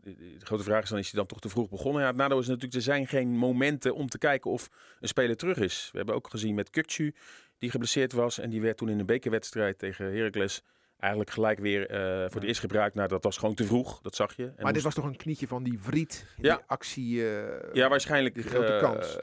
de 0.00 0.36
de 0.38 0.46
grote 0.46 0.62
vraag 0.62 0.82
is 0.82 0.88
dan, 0.88 0.98
is 0.98 1.10
hij 1.10 1.18
dan 1.18 1.28
toch 1.28 1.40
te 1.40 1.48
vroeg 1.48 1.68
begonnen? 1.68 2.02
Ja, 2.02 2.08
het 2.08 2.16
nadeel 2.16 2.38
is 2.38 2.46
natuurlijk, 2.46 2.74
er 2.74 2.82
zijn 2.82 3.06
geen 3.06 3.28
momenten 3.28 3.94
om 3.94 4.08
te 4.08 4.18
kijken 4.18 4.50
of 4.50 4.68
een 5.00 5.08
speler 5.08 5.36
terug 5.36 5.56
is. 5.58 5.88
We 5.92 5.96
hebben 5.96 6.14
ook 6.14 6.30
gezien 6.30 6.54
met 6.54 6.70
Kukcu, 6.70 7.14
die 7.58 7.70
geblesseerd 7.70 8.12
was. 8.12 8.38
En 8.38 8.50
die 8.50 8.60
werd 8.60 8.76
toen 8.76 8.88
in 8.88 8.98
een 8.98 9.06
bekerwedstrijd 9.06 9.78
tegen 9.78 10.12
Heracles 10.12 10.62
eigenlijk 10.98 11.30
gelijk 11.32 11.58
weer 11.58 11.90
eh, 11.90 11.96
voor 11.98 12.08
Ja. 12.08 12.28
het 12.34 12.42
eerst 12.42 12.60
gebruikt. 12.60 12.94
Nou, 12.94 13.08
dat 13.08 13.24
was 13.24 13.36
gewoon 13.36 13.54
te 13.54 13.64
vroeg, 13.64 14.00
dat 14.00 14.14
zag 14.14 14.36
je. 14.36 14.46
En 14.46 14.62
maar 14.62 14.72
dit 14.72 14.82
was 14.82 14.94
toch 14.94 15.04
een 15.04 15.16
knietje 15.16 15.46
van 15.46 15.62
die 15.62 15.78
Vriet. 15.78 16.26
Ja. 16.36 16.56
Die 16.56 16.64
actie. 16.66 17.30
eh, 17.36 17.72
Ja, 17.74 17.88
waarschijnlijk. 17.88 18.34
die 18.34 18.44
grote 18.44 18.72
eh, 18.72 18.80
kans. 18.82 19.18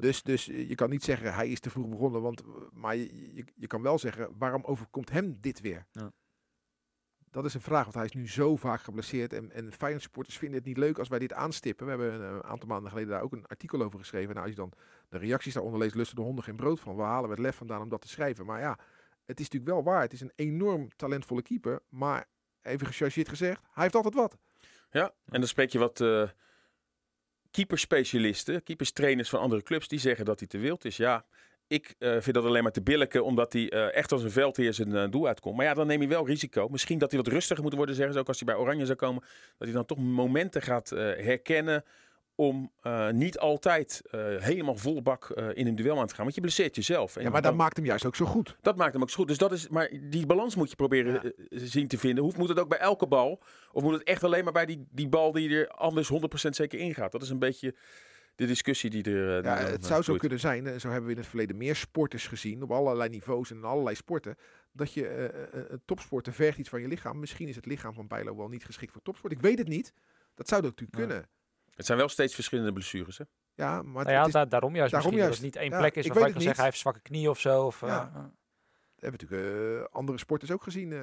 Dus, 0.00 0.22
dus 0.22 0.44
je 0.44 0.74
kan 0.74 0.90
niet 0.90 1.04
zeggen 1.04 1.34
hij 1.34 1.48
is 1.48 1.60
te 1.60 1.70
vroeg 1.70 1.88
begonnen. 1.88 2.22
Want, 2.22 2.42
maar 2.72 2.96
je, 2.96 3.34
je, 3.34 3.44
je 3.54 3.66
kan 3.66 3.82
wel 3.82 3.98
zeggen 3.98 4.28
waarom 4.38 4.64
overkomt 4.64 5.10
hem 5.10 5.36
dit 5.40 5.60
weer? 5.60 5.86
Ja. 5.92 6.12
Dat 7.30 7.44
is 7.44 7.54
een 7.54 7.60
vraag, 7.60 7.82
want 7.82 7.94
hij 7.94 8.04
is 8.04 8.12
nu 8.12 8.28
zo 8.28 8.56
vaak 8.56 8.80
geblesseerd. 8.80 9.32
En, 9.32 9.52
en 9.52 9.72
Feyenoord 9.72 10.02
supporters 10.02 10.38
vinden 10.38 10.58
het 10.58 10.66
niet 10.66 10.76
leuk 10.76 10.98
als 10.98 11.08
wij 11.08 11.18
dit 11.18 11.32
aanstippen. 11.32 11.86
We 11.86 11.92
hebben 11.92 12.20
een 12.22 12.42
aantal 12.44 12.68
maanden 12.68 12.90
geleden 12.90 13.10
daar 13.10 13.22
ook 13.22 13.32
een 13.32 13.46
artikel 13.46 13.82
over 13.82 13.98
geschreven. 13.98 14.34
Nou, 14.34 14.40
als 14.46 14.50
je 14.54 14.60
dan 14.60 14.72
de 15.08 15.18
reacties 15.18 15.52
daaronder 15.54 15.80
leest, 15.80 15.94
lusten 15.94 16.16
de 16.16 16.22
honden 16.22 16.44
geen 16.44 16.56
brood 16.56 16.80
van. 16.80 16.96
We 16.96 17.02
halen 17.02 17.28
we 17.28 17.34
het 17.34 17.44
lef 17.44 17.56
vandaan 17.56 17.82
om 17.82 17.88
dat 17.88 18.00
te 18.00 18.08
schrijven. 18.08 18.46
Maar 18.46 18.60
ja, 18.60 18.78
het 19.30 19.40
is 19.40 19.48
natuurlijk 19.48 19.72
wel 19.72 19.92
waar. 19.92 20.02
Het 20.02 20.12
is 20.12 20.20
een 20.20 20.32
enorm 20.36 20.88
talentvolle 20.96 21.42
keeper. 21.42 21.82
Maar 21.88 22.28
even 22.62 22.86
gechargeerd 22.86 23.28
gezegd, 23.28 23.60
hij 23.72 23.82
heeft 23.82 23.94
altijd 23.94 24.14
wat. 24.14 24.36
Ja, 24.90 25.12
en 25.26 25.40
dan 25.40 25.48
spreek 25.48 25.70
je 25.70 25.78
wat 25.78 26.00
eh 26.00 26.28
keeperspecialisten, 27.50 28.62
keeperstrainers 28.62 29.28
van 29.28 29.40
andere 29.40 29.62
clubs, 29.62 29.88
die 29.88 29.98
zeggen 29.98 30.24
dat 30.24 30.38
hij 30.38 30.48
te 30.48 30.58
wild 30.58 30.84
is. 30.84 30.96
Ja, 30.96 31.24
ik 31.66 31.94
eh, 31.98 32.10
vind 32.10 32.34
dat 32.34 32.44
alleen 32.44 32.62
maar 32.62 32.72
te 32.72 32.82
billijken, 32.82 33.24
omdat 33.24 33.52
hij 33.52 33.70
eh, 33.70 33.94
echt 33.94 34.12
als 34.12 34.22
een 34.22 34.30
veldheer 34.30 34.74
zijn 34.74 34.96
eh, 34.96 35.10
doel 35.10 35.26
uitkomt. 35.26 35.56
Maar 35.56 35.64
ja, 35.64 35.74
dan 35.74 35.86
neem 35.86 36.02
je 36.02 36.08
wel 36.08 36.26
risico. 36.26 36.68
Misschien 36.68 36.98
dat 36.98 37.10
hij 37.10 37.20
wat 37.20 37.32
rustiger 37.32 37.62
moet 37.62 37.74
worden, 37.74 37.94
zeggen 37.94 38.14
ze 38.14 38.20
ook 38.20 38.28
als 38.28 38.40
hij 38.40 38.54
bij 38.54 38.62
Oranje 38.62 38.86
zou 38.86 38.98
komen. 38.98 39.22
Dat 39.58 39.68
hij 39.68 39.72
dan 39.72 39.84
toch 39.84 39.98
momenten 39.98 40.62
gaat 40.62 40.90
herkennen 40.90 41.84
om 42.40 42.70
eh, 42.80 43.10
niet 43.10 43.38
altijd 43.38 44.02
eh, 44.10 44.20
helemaal 44.36 44.76
volle 44.76 45.02
bak 45.02 45.30
eh, 45.30 45.48
in 45.52 45.66
een 45.66 45.74
duel 45.74 45.98
aan 46.00 46.06
te 46.06 46.14
gaan. 46.14 46.22
Want 46.22 46.34
je 46.34 46.40
blesseert 46.40 46.74
jezelf. 46.76 47.16
En 47.16 47.22
Ja, 47.22 47.30
maar 47.30 47.42
dat 47.42 47.54
maakt 47.54 47.76
hem 47.76 47.84
juist 47.86 48.04
ook 48.04 48.16
zo 48.16 48.24
goed. 48.24 48.56
dat 48.60 48.76
maakt 48.76 48.92
hem 48.92 49.02
ook 49.02 49.10
zo 49.10 49.16
goed. 49.16 49.28
Dus 49.28 49.38
dat 49.38 49.52
is, 49.52 49.68
maar 49.68 49.90
die 50.02 50.26
balans 50.26 50.54
moet 50.54 50.70
je 50.70 50.76
proberen 50.76 51.34
Ja. 51.48 51.58
zien 51.58 51.88
te 51.88 51.98
vinden. 51.98 52.24
Hoe 52.24 52.32
moet 52.36 52.48
het 52.48 52.58
ook 52.58 52.68
bij 52.68 52.78
elke 52.78 53.06
bal? 53.06 53.42
Of 53.72 53.82
moet 53.82 53.92
het 53.92 54.02
echt 54.02 54.24
alleen 54.24 54.44
maar 54.44 54.52
bij 54.52 54.66
die, 54.66 54.86
die 54.90 55.08
bal 55.08 55.32
die 55.32 55.56
er 55.56 55.68
anders 55.68 56.08
100% 56.12 56.16
zeker 56.50 56.78
ingaat? 56.78 57.12
Dat 57.12 57.22
is 57.22 57.28
een 57.30 57.38
beetje 57.38 57.74
de 58.34 58.46
discussie 58.46 58.90
die 58.90 59.04
er. 59.04 59.42
die 59.42 59.50
Ja, 59.50 59.56
het 59.56 59.84
zou 59.86 60.02
zo 60.02 60.16
kunnen 60.16 60.40
zijn, 60.40 60.80
zo 60.80 60.88
hebben 60.88 61.06
we 61.06 61.12
in 61.12 61.18
het 61.20 61.28
verleden 61.28 61.56
meer 61.56 61.76
sporters 61.76 62.26
gezien, 62.26 62.62
op 62.62 62.70
allerlei 62.70 63.08
niveaus 63.10 63.50
en 63.50 63.56
in 63.56 63.64
allerlei 63.64 63.96
sporten, 63.96 64.36
dat 64.72 64.92
je 64.92 65.30
topsporten 65.84 66.32
vergt 66.32 66.58
iets 66.58 66.68
van 66.68 66.80
je 66.80 66.88
lichaam. 66.88 67.18
Misschien 67.18 67.48
is 67.48 67.56
het 67.56 67.66
lichaam 67.66 67.94
van 67.94 68.06
Bijlo 68.06 68.36
wel 68.36 68.48
niet 68.48 68.64
geschikt 68.64 68.92
voor 68.92 69.02
topsport. 69.02 69.32
Ik 69.32 69.40
weet 69.40 69.58
het 69.58 69.68
niet. 69.68 69.92
Dat 70.34 70.48
zou 70.48 70.62
natuurlijk 70.62 70.98
Ja. 70.98 71.06
kunnen. 71.06 71.28
Het 71.80 71.88
zijn 71.88 71.98
wel 71.98 72.08
steeds 72.08 72.34
verschillende 72.34 72.72
blessures. 72.72 73.18
Hè? 73.18 73.24
Ja, 73.54 73.82
maar 73.82 74.04
Nou 74.04 74.10
ja, 74.14 74.18
het 74.18 74.26
is, 74.26 74.32
da- 74.32 74.44
daarom 74.44 74.74
juist 74.76 74.92
daarom 74.92 75.10
misschien. 75.12 75.28
juist. 75.28 75.42
Dat 75.42 75.52
het 75.52 75.54
niet 75.54 75.62
één 75.70 75.70
Ja, 75.72 75.78
plek 75.78 75.96
is 75.96 76.04
ik 76.06 76.12
waarvan 76.12 76.22
weet 76.22 76.26
je 76.28 76.34
kan 76.34 76.42
zeggen 76.42 76.60
hij 76.62 76.70
heeft 76.70 76.78
zwakke 76.82 77.00
knie 77.00 77.30
of 77.30 77.40
zo. 77.40 77.64
Of, 77.66 77.82
eh, 77.82 77.88
Ja. 77.88 78.10
eh. 78.14 78.22
we 78.94 79.06
hebben 79.06 79.20
natuurlijk 79.20 79.80
eh, 79.80 79.94
andere 79.94 80.18
sporters 80.18 80.50
ook 80.50 80.62
gezien. 80.62 80.92
eh, 80.92 81.00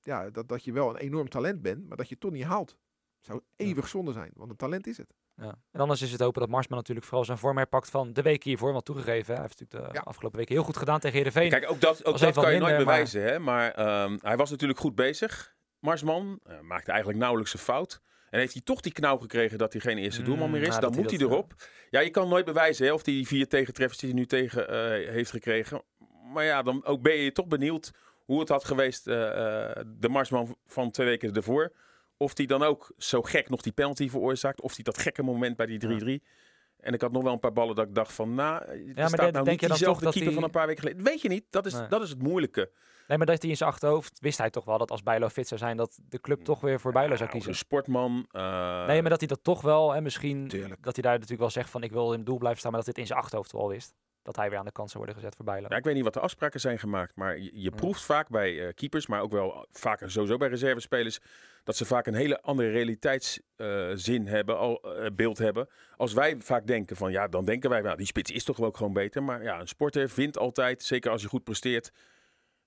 ja, 0.00 0.30
dat, 0.30 0.48
dat 0.48 0.64
je 0.64 0.72
wel 0.72 0.90
een 0.90 0.96
enorm 0.96 1.28
talent 1.28 1.62
bent, 1.62 1.88
maar 1.88 1.96
dat 1.96 2.06
je 2.08 2.12
het 2.12 2.22
toch 2.22 2.32
niet 2.32 2.44
haalt. 2.44 2.76
zou 3.20 3.40
eeuwig 3.56 3.88
zonde 3.88 4.12
zijn, 4.12 4.30
want 4.34 4.50
een 4.50 4.56
talent 4.56 4.86
is 4.86 4.96
het. 4.96 5.14
Ja. 5.36 5.54
En 5.70 5.80
anders 5.80 6.02
is 6.02 6.12
het 6.12 6.20
hopen 6.20 6.40
dat 6.40 6.50
Marsman 6.50 6.78
natuurlijk 6.78 7.06
vooral 7.06 7.24
zijn 7.24 7.38
vorm 7.38 7.56
herpakt 7.56 7.90
van 7.90 8.12
de 8.12 8.22
week 8.22 8.42
hiervoor. 8.42 8.72
Want 8.72 8.84
toegegeven, 8.84 9.32
hij 9.34 9.42
heeft 9.42 9.60
natuurlijk 9.60 9.92
de 9.92 9.98
Ja. 9.98 10.04
afgelopen 10.04 10.38
weken 10.38 10.54
heel 10.54 10.64
goed 10.64 10.76
gedaan 10.76 11.00
tegen 11.00 11.16
Heerenveen. 11.16 11.50
Kijk, 11.50 11.70
ook 11.70 11.80
dat, 11.80 12.04
ook 12.04 12.18
dat 12.18 12.34
kan 12.34 12.52
je 12.52 12.58
nooit 12.58 12.60
minder, 12.60 12.70
maar- 12.70 12.84
bewijzen. 12.84 13.22
Hè? 13.22 13.38
Maar 13.38 13.70
ehm, 13.70 14.18
hij 14.20 14.36
was 14.36 14.50
natuurlijk 14.50 14.78
goed 14.80 14.94
bezig. 14.94 15.54
Marsman 15.78 16.40
maakte 16.62 16.90
eigenlijk 16.90 17.18
nauwelijks 17.20 17.52
een 17.52 17.58
fout. 17.58 18.00
En 18.34 18.40
heeft 18.40 18.52
hij 18.52 18.62
toch 18.62 18.80
die 18.80 18.92
knauw 18.92 19.16
gekregen 19.18 19.58
dat 19.58 19.72
hij 19.72 19.80
geen 19.82 19.98
eerste 19.98 20.20
Mm, 20.20 20.26
doelman 20.26 20.50
meer 20.50 20.62
is, 20.62 20.68
nou, 20.68 20.80
dan 20.80 20.92
hij 20.92 21.00
moet 21.00 21.10
hij 21.10 21.20
erop. 21.20 21.54
Ja, 21.90 22.00
je 22.00 22.10
kan 22.10 22.28
nooit 22.28 22.44
bewijzen 22.44 22.86
hè, 22.86 22.92
of 22.92 23.02
die 23.02 23.26
vier 23.26 23.48
tegentreffers 23.48 24.00
die 24.00 24.10
hij 24.10 24.18
nu 24.18 24.26
tegen 24.26 24.68
eh, 24.68 25.10
heeft 25.10 25.30
gekregen. 25.30 25.82
Maar 26.32 26.44
ja, 26.44 26.62
dan 26.62 26.84
ook 26.84 27.02
ben 27.02 27.16
je 27.16 27.32
toch 27.32 27.46
benieuwd 27.46 27.90
hoe 28.24 28.40
het 28.40 28.48
had 28.48 28.64
geweest, 28.64 29.06
eh, 29.06 29.26
eh, 29.26 29.84
de 29.86 30.08
Marsman 30.08 30.56
van 30.66 30.90
twee 30.90 31.06
weken 31.06 31.32
ervoor. 31.32 31.72
Of 32.16 32.36
hij 32.36 32.46
dan 32.46 32.62
ook 32.62 32.92
zo 32.98 33.22
gek 33.22 33.48
nog 33.48 33.60
die 33.60 33.72
penalty 33.72 34.08
veroorzaakt. 34.08 34.60
Of 34.60 34.74
hij 34.74 34.84
dat 34.84 34.98
gekke 34.98 35.22
moment 35.22 35.56
bij 35.56 35.66
die 35.66 35.78
3-3. 35.78 36.22
En 36.84 36.92
ik 36.94 37.00
had 37.00 37.12
nog 37.12 37.22
wel 37.22 37.32
een 37.32 37.38
paar 37.40 37.52
ballen 37.52 37.74
dat 37.74 37.86
ik 37.86 37.94
dacht 37.94 38.12
van, 38.12 38.34
nou, 38.34 38.62
er 38.64 38.92
maar 38.94 39.08
staat 39.08 39.32
nou 39.32 39.48
niet 39.50 39.60
diezelfde 39.60 40.04
keeper 40.04 40.22
hij- 40.24 40.32
van 40.32 40.42
een 40.42 40.50
paar 40.50 40.66
weken 40.66 40.82
geleden. 40.82 41.04
Weet 41.04 41.20
je 41.20 41.28
niet, 41.28 41.44
dat 41.50 41.66
is, 41.66 41.72
Nee. 41.72 41.88
dat 41.88 42.02
is 42.02 42.10
het 42.10 42.22
moeilijke. 42.22 42.70
Nee, 43.08 43.18
maar 43.18 43.26
dat 43.26 43.40
hij 43.42 43.50
in 43.50 43.56
zijn 43.56 43.70
achterhoofd 43.70 44.18
wist 44.20 44.38
hij 44.38 44.50
toch 44.50 44.64
wel 44.64 44.78
dat 44.78 44.90
als 44.90 45.02
Bijlo 45.02 45.28
fit 45.28 45.48
zou 45.48 45.60
zijn, 45.60 45.76
dat 45.76 45.98
de 46.08 46.20
club 46.20 46.40
toch 46.44 46.60
weer 46.60 46.80
voor 46.80 46.92
Bijlo 46.92 47.14
zou 47.14 47.24
Ja, 47.24 47.30
kiezen. 47.30 47.50
Een 47.50 47.56
sportman. 47.56 48.26
eh, 48.30 48.86
Nee, 48.86 49.00
maar 49.00 49.10
dat 49.10 49.18
hij 49.18 49.28
dat 49.28 49.38
toch 49.44 49.60
wel, 49.60 49.94
en 49.94 50.02
misschien 50.02 50.48
Tuurlijk. 50.48 50.82
dat 50.82 50.94
hij 50.94 51.02
daar 51.02 51.12
natuurlijk 51.12 51.40
wel 51.40 51.50
zegt 51.50 51.70
van 51.70 51.82
ik 51.82 51.92
wil 51.92 52.10
in 52.12 52.16
het 52.18 52.26
doel 52.26 52.38
blijven 52.38 52.58
staan, 52.58 52.70
maar 52.72 52.80
dat 52.84 52.94
dit 52.94 52.98
in 52.98 53.06
zijn 53.06 53.18
achterhoofd 53.18 53.52
wel 53.52 53.68
wist. 53.68 53.94
Dat 54.24 54.36
hij 54.36 54.50
weer 54.50 54.58
aan 54.58 54.64
de 54.64 54.72
kant 54.72 54.90
zou 54.90 55.04
worden 55.04 55.22
gezet 55.22 55.36
voor 55.36 55.44
Bijlo. 55.44 55.66
ja, 55.68 55.76
ik 55.76 55.84
weet 55.84 55.94
niet 55.94 56.04
wat 56.04 56.14
de 56.14 56.20
afspraken 56.20 56.60
zijn 56.60 56.78
gemaakt, 56.78 57.16
maar 57.16 57.38
je, 57.38 57.50
je 57.52 57.70
proeft 57.70 58.02
vaak 58.02 58.28
bij 58.28 58.66
eh, 58.66 58.74
keepers, 58.74 59.06
maar 59.06 59.20
ook 59.20 59.32
wel 59.32 59.66
vaak 59.70 60.02
sowieso 60.06 60.36
bij 60.36 60.48
reservespelers, 60.48 61.20
dat 61.64 61.76
ze 61.76 61.84
vaak 61.84 62.06
een 62.06 62.14
hele 62.14 62.40
andere 62.40 62.70
realiteitszin 62.70 64.26
hebben, 64.26 64.58
al, 64.58 64.80
eh, 64.82 65.06
beeld 65.12 65.38
hebben. 65.38 65.68
Als 65.96 66.12
wij 66.12 66.36
vaak 66.38 66.66
denken 66.66 66.96
van, 66.96 67.12
ja, 67.12 67.28
dan 67.28 67.44
denken 67.44 67.70
wij, 67.70 67.80
nou, 67.80 67.96
die 67.96 68.06
spits 68.06 68.30
is 68.30 68.44
toch 68.44 68.56
wel 68.56 68.66
ook 68.66 68.76
gewoon 68.76 68.92
beter. 68.92 69.22
Maar 69.22 69.42
ja, 69.42 69.60
een 69.60 69.68
sporter 69.68 70.08
vindt 70.08 70.38
altijd, 70.38 70.82
zeker 70.82 71.10
als 71.10 71.22
je 71.22 71.28
goed 71.28 71.44
presteert. 71.44 71.92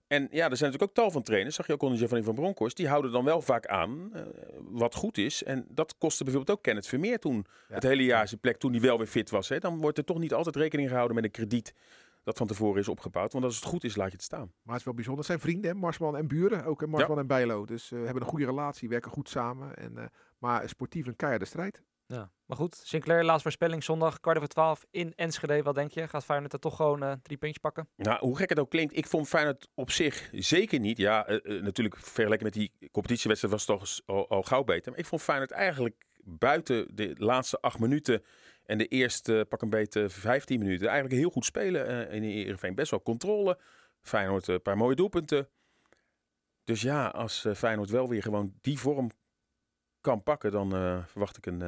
En 0.07 0.21
ja, 0.31 0.49
er 0.49 0.57
zijn 0.57 0.71
natuurlijk 0.71 0.83
ook 0.83 0.93
tal 0.93 1.11
van 1.11 1.21
trainers, 1.21 1.55
zag 1.55 1.67
je 1.67 1.73
ook 1.73 1.81
onder 1.81 1.97
Giovanni 1.97 2.23
van 2.23 2.35
Bronckhorst, 2.35 2.77
die 2.77 2.87
houden 2.87 3.11
dan 3.11 3.23
wel 3.25 3.41
vaak 3.41 3.65
aan 3.65 4.09
eh, 4.13 4.21
wat 4.59 4.95
goed 4.95 5.17
is. 5.17 5.43
En 5.43 5.65
dat 5.69 5.95
kostte 5.97 6.23
bijvoorbeeld 6.23 6.57
ook 6.57 6.63
Kenneth 6.63 6.87
Vermeer 6.87 7.19
toen 7.19 7.45
Ja. 7.67 7.73
het 7.75 7.83
hele 7.83 8.03
jaar 8.03 8.27
zijn 8.27 8.39
plek, 8.39 8.57
toen 8.57 8.71
hij 8.71 8.81
wel 8.81 8.97
weer 8.97 9.07
fit 9.07 9.29
was. 9.29 9.49
Hè. 9.49 9.59
Dan 9.59 9.77
wordt 9.77 9.97
er 9.97 10.03
toch 10.03 10.19
niet 10.19 10.33
altijd 10.33 10.55
rekening 10.55 10.87
gehouden 10.89 11.15
met 11.15 11.25
een 11.25 11.31
krediet 11.31 11.73
dat 12.23 12.37
van 12.37 12.47
tevoren 12.47 12.79
is 12.79 12.87
opgebouwd. 12.87 13.33
Want 13.33 13.45
als 13.45 13.55
het 13.55 13.65
goed 13.65 13.83
is, 13.83 13.95
laat 13.95 14.07
je 14.07 14.13
het 14.13 14.23
staan. 14.23 14.51
Maar 14.61 14.71
het 14.71 14.79
is 14.79 14.83
wel 14.83 14.93
bijzonder. 14.93 15.23
Het 15.23 15.31
zijn 15.33 15.43
vrienden, 15.49 15.71
hè? 15.71 15.77
Marsman 15.77 16.17
en 16.17 16.27
buren. 16.27 16.65
Ook 16.65 16.81
hè? 16.81 16.87
Marsman 16.87 17.19
en 17.19 17.27
Bijlo. 17.27 17.65
Dus 17.65 17.91
eh, 17.91 18.03
hebben 18.03 18.21
een 18.21 18.29
goede 18.29 18.45
relatie, 18.45 18.89
werken 18.89 19.11
goed 19.11 19.29
samen. 19.29 19.75
En, 19.75 19.97
eh, 19.97 20.05
maar 20.37 20.69
sportief 20.69 21.05
een 21.07 21.15
keiharde 21.15 21.45
strijd. 21.45 21.81
Ja. 22.07 22.31
Maar 22.45 22.57
goed, 22.57 22.81
Sinclair, 22.83 23.23
laatste 23.23 23.41
voorspelling 23.41 23.83
zondag, 23.83 24.19
kwart 24.19 24.37
over 24.37 24.49
twaalf 24.49 24.85
in 24.91 25.13
Enschede. 25.15 25.63
Wat 25.63 25.75
denk 25.75 25.91
je? 25.91 26.07
Gaat 26.07 26.25
Feyenoord 26.25 26.53
er 26.53 26.59
toch 26.59 26.75
gewoon 26.75 27.03
eh, 27.03 27.11
drie 27.21 27.37
puntjes 27.37 27.61
pakken? 27.61 27.89
Nou, 27.95 28.19
hoe 28.19 28.37
gek 28.37 28.49
het 28.49 28.59
ook 28.59 28.69
klinkt, 28.69 28.97
ik 28.97 29.07
vond 29.07 29.27
Feyenoord 29.27 29.67
op 29.73 29.91
zich 29.91 30.29
zeker 30.33 30.79
niet. 30.79 30.97
Ja, 30.97 31.27
eh, 31.27 31.55
eh, 31.55 31.63
natuurlijk 31.63 31.97
vergeleken 31.97 32.43
met 32.43 32.53
die 32.53 32.71
competitiewedstrijd 32.91 33.53
was 33.53 33.67
het 33.67 33.77
toch 34.05 34.15
al, 34.15 34.29
al 34.29 34.43
gauw 34.43 34.63
beter. 34.63 34.91
Maar 34.91 34.99
ik 34.99 35.05
vond 35.05 35.21
Feyenoord 35.21 35.51
eigenlijk 35.51 36.05
buiten 36.23 36.95
de 36.95 37.15
laatste 37.17 37.61
acht 37.61 37.79
minuten 37.79 38.23
en 38.65 38.77
de 38.77 38.87
eerste 38.87 39.45
pak 39.49 39.61
een 39.61 39.69
beetje 39.69 40.09
15 40.09 40.59
minuten 40.59 40.87
eigenlijk 40.87 41.19
heel 41.19 41.29
goed 41.29 41.45
spelen. 41.45 42.09
eh 42.09 42.15
in 42.15 42.23
Heerenveen 42.23 42.75
best 42.75 42.91
wel 42.91 43.01
controle. 43.01 43.59
Feyenoord 44.01 44.47
een 44.47 44.61
paar 44.61 44.77
mooie 44.77 44.95
doelpunten. 44.95 45.49
Dus 46.63 46.81
ja, 46.81 47.07
als 47.07 47.47
Feyenoord 47.55 47.89
wel 47.89 48.09
weer 48.09 48.21
gewoon 48.21 48.53
die 48.61 48.79
vorm 48.79 49.11
kan 50.01 50.23
pakken, 50.23 50.51
dan 50.51 50.75
eh, 50.75 51.05
verwacht 51.05 51.37
ik 51.37 51.45
een 51.45 51.61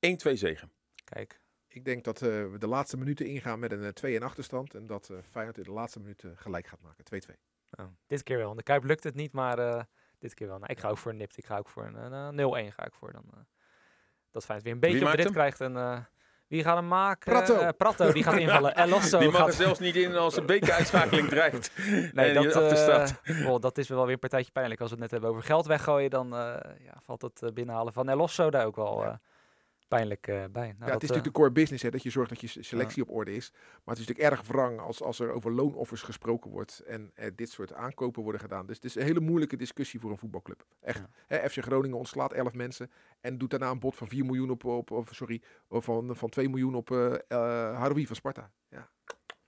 eh 0.00 0.32
1-2 0.32 0.32
zegen. 0.32 0.72
Kijk, 1.04 1.40
Ik 1.68 1.84
denk 1.84 2.04
dat 2.04 2.22
eh, 2.22 2.28
we 2.28 2.58
de 2.58 2.66
laatste 2.66 2.96
minuten 2.96 3.26
ingaan 3.26 3.58
met 3.58 3.72
een 3.72 3.92
eh, 3.94 4.20
2-1 4.20 4.22
achterstand. 4.24 4.74
En 4.74 4.86
dat 4.86 5.10
eh 5.10 5.16
Feyenoord 5.30 5.58
in 5.58 5.62
de 5.64 5.72
laatste 5.72 6.00
minuten 6.00 6.36
gelijk 6.38 6.66
gaat 6.66 6.80
maken. 6.80 7.04
2-2. 7.04 7.34
nou, 7.70 7.90
dit 8.06 8.22
keer 8.22 8.38
wel. 8.38 8.50
In 8.50 8.56
de 8.56 8.62
Kuip 8.62 8.84
lukt 8.84 9.04
het 9.04 9.14
niet, 9.14 9.32
maar 9.32 9.58
eh, 9.58 9.82
dit 10.18 10.34
keer 10.34 10.46
wel. 10.48 10.58
Nou, 10.58 10.72
ik 10.72 10.80
ga 10.80 10.88
ook 10.88 10.98
voor 10.98 11.10
een 11.10 11.16
nipt. 11.16 11.36
Ik 11.36 11.46
ga 11.46 11.58
ook 11.58 11.68
voor 11.68 11.84
een 11.86 12.12
eh, 12.38 12.68
0-1 12.70 12.74
ga 12.74 12.84
ik 12.86 12.94
voor. 12.94 13.12
Dan, 13.12 13.24
eh, 13.34 13.40
dat 14.30 14.44
Feyenoord 14.44 14.62
weer 14.62 14.72
een 14.72 15.00
beetje 15.00 15.26
op 15.28 15.32
krijgt. 15.32 15.60
En, 15.60 15.76
eh, 15.76 16.00
wie 16.52 16.62
gaat 16.62 16.76
hem 16.76 16.88
maken? 16.88 17.32
Pratto. 17.32 17.54
Eh, 17.56 17.68
Pratto, 17.76 18.12
die 18.12 18.22
gaat 18.22 18.36
invallen. 18.36 18.74
El 18.74 18.92
Osso 18.92 19.18
die 19.18 19.30
mag 19.30 19.36
gaat... 19.36 19.48
er 19.48 19.54
zelfs 19.54 19.78
niet 19.78 19.96
in 19.96 20.16
als 20.16 20.36
een 20.36 20.46
bekeruitschakeling 20.46 21.28
dreigt. 21.28 21.70
Nee, 22.12 22.32
en 22.32 22.42
dat, 22.42 22.72
eh, 23.24 23.48
oh, 23.48 23.60
dat 23.60 23.78
is 23.78 23.88
wel 23.88 24.04
weer 24.04 24.12
een 24.12 24.18
partijtje 24.18 24.52
pijnlijk. 24.52 24.80
Als 24.80 24.90
we 24.90 24.94
het 24.94 25.02
net 25.02 25.12
hebben 25.12 25.30
over 25.30 25.42
geld 25.42 25.66
weggooien, 25.66 26.10
dan 26.10 26.34
eh, 26.34 26.54
ja, 26.84 27.00
valt 27.04 27.22
het 27.22 27.54
binnenhalen 27.54 27.92
van 27.92 28.08
El 28.08 28.18
Osso 28.18 28.50
daar 28.50 28.66
ook 28.66 28.76
wel 28.76 29.02
Ja. 29.02 29.20
Eh, 29.92 29.98
pijnlijk 29.98 30.26
eh, 30.26 30.34
bij. 30.34 30.66
Nou, 30.66 30.66
ja, 30.66 30.68
het 30.68 30.78
is 30.78 30.86
eh, 30.86 30.90
natuurlijk 30.92 31.24
de 31.24 31.30
core 31.30 31.52
business, 31.52 31.82
hè, 31.82 31.90
dat 31.90 32.02
je 32.02 32.10
zorgt 32.10 32.28
dat 32.28 32.40
je 32.40 32.62
selectie 32.62 33.02
op 33.02 33.10
orde 33.10 33.34
is. 33.34 33.50
Maar 33.52 33.94
het 33.94 33.98
is 33.98 34.06
natuurlijk 34.06 34.34
erg 34.34 34.46
wrang 34.46 34.80
als, 34.80 35.02
als 35.02 35.20
er 35.20 35.30
over 35.30 35.52
loonoffers 35.52 36.02
gesproken 36.02 36.50
wordt 36.50 36.82
en 36.86 37.10
er 37.14 37.36
dit 37.36 37.50
soort 37.50 37.72
aankopen 37.72 38.22
worden 38.22 38.40
gedaan. 38.40 38.66
Dus 38.66 38.76
het 38.76 38.84
is 38.84 38.94
een 38.94 39.02
hele 39.02 39.20
moeilijke 39.20 39.56
discussie 39.56 40.00
voor 40.00 40.10
een 40.10 40.18
voetbalclub. 40.18 40.64
Echt. 40.80 41.02
Hè, 41.26 41.50
FC 41.50 41.62
Groningen 41.62 41.96
ontslaat 41.96 42.32
11 42.32 42.52
mensen 42.52 42.90
en 43.20 43.38
doet 43.38 43.50
daarna 43.50 43.70
een 43.70 43.78
bod 43.78 43.96
van 43.96 44.08
4 44.08 44.24
miljoen 44.24 44.50
op, 44.50 44.64
op, 44.64 45.08
sorry, 45.10 45.42
van, 45.68 46.16
van 46.16 46.28
2 46.28 46.48
miljoen 46.48 46.74
op 46.74 46.90
eh 46.90 47.14
eh, 47.14 47.78
Haroui 47.78 48.06
van 48.06 48.16
Sparta. 48.16 48.50
Ja. 48.68 48.90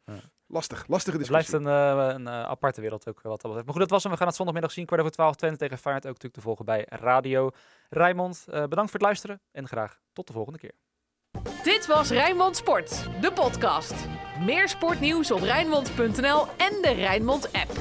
Ja. 0.04 0.20
Lastig, 0.54 0.84
lastige 0.88 1.16
Het 1.18 1.26
discussie. 1.26 1.58
blijft 1.60 1.76
een, 1.76 2.08
eh, 2.08 2.14
een 2.14 2.26
eh, 2.26 2.42
aparte 2.42 2.80
wereld 2.80 3.08
ook 3.08 3.18
eh, 3.18 3.22
wat 3.22 3.32
dat 3.32 3.42
betreft. 3.42 3.64
Maar 3.64 3.72
goed, 3.74 3.82
dat 3.82 3.90
was 3.90 4.02
hem. 4.02 4.12
We 4.12 4.18
gaan 4.18 4.26
het 4.26 4.36
zondagmiddag 4.36 4.72
zien. 4.72 4.86
Kwart 4.86 5.00
over 5.00 5.14
twaalf 5.14 5.34
Twente 5.34 5.58
tegen 5.58 5.78
Feyenoord. 5.78 6.06
Ook 6.06 6.12
natuurlijk 6.12 6.34
te 6.34 6.46
volgen 6.46 6.64
bij 6.64 6.86
Radio 6.88 7.50
Rijnmond. 7.90 8.44
Eh, 8.46 8.52
bedankt 8.52 8.90
voor 8.90 9.00
het 9.00 9.02
luisteren 9.08 9.40
en 9.52 9.68
graag 9.68 10.00
tot 10.12 10.26
de 10.26 10.32
volgende 10.32 10.58
keer. 10.58 10.72
Dit 11.62 11.86
was 11.86 12.10
Rijnmond 12.10 12.56
Sport, 12.56 13.08
de 13.20 13.32
podcast. 13.32 13.94
Meer 14.40 14.68
sportnieuws 14.68 15.30
op 15.30 15.40
Rijnmond.nl 15.40 16.46
en 16.56 16.82
de 16.82 16.92
Rijnmond 16.96 17.52
app. 17.52 17.72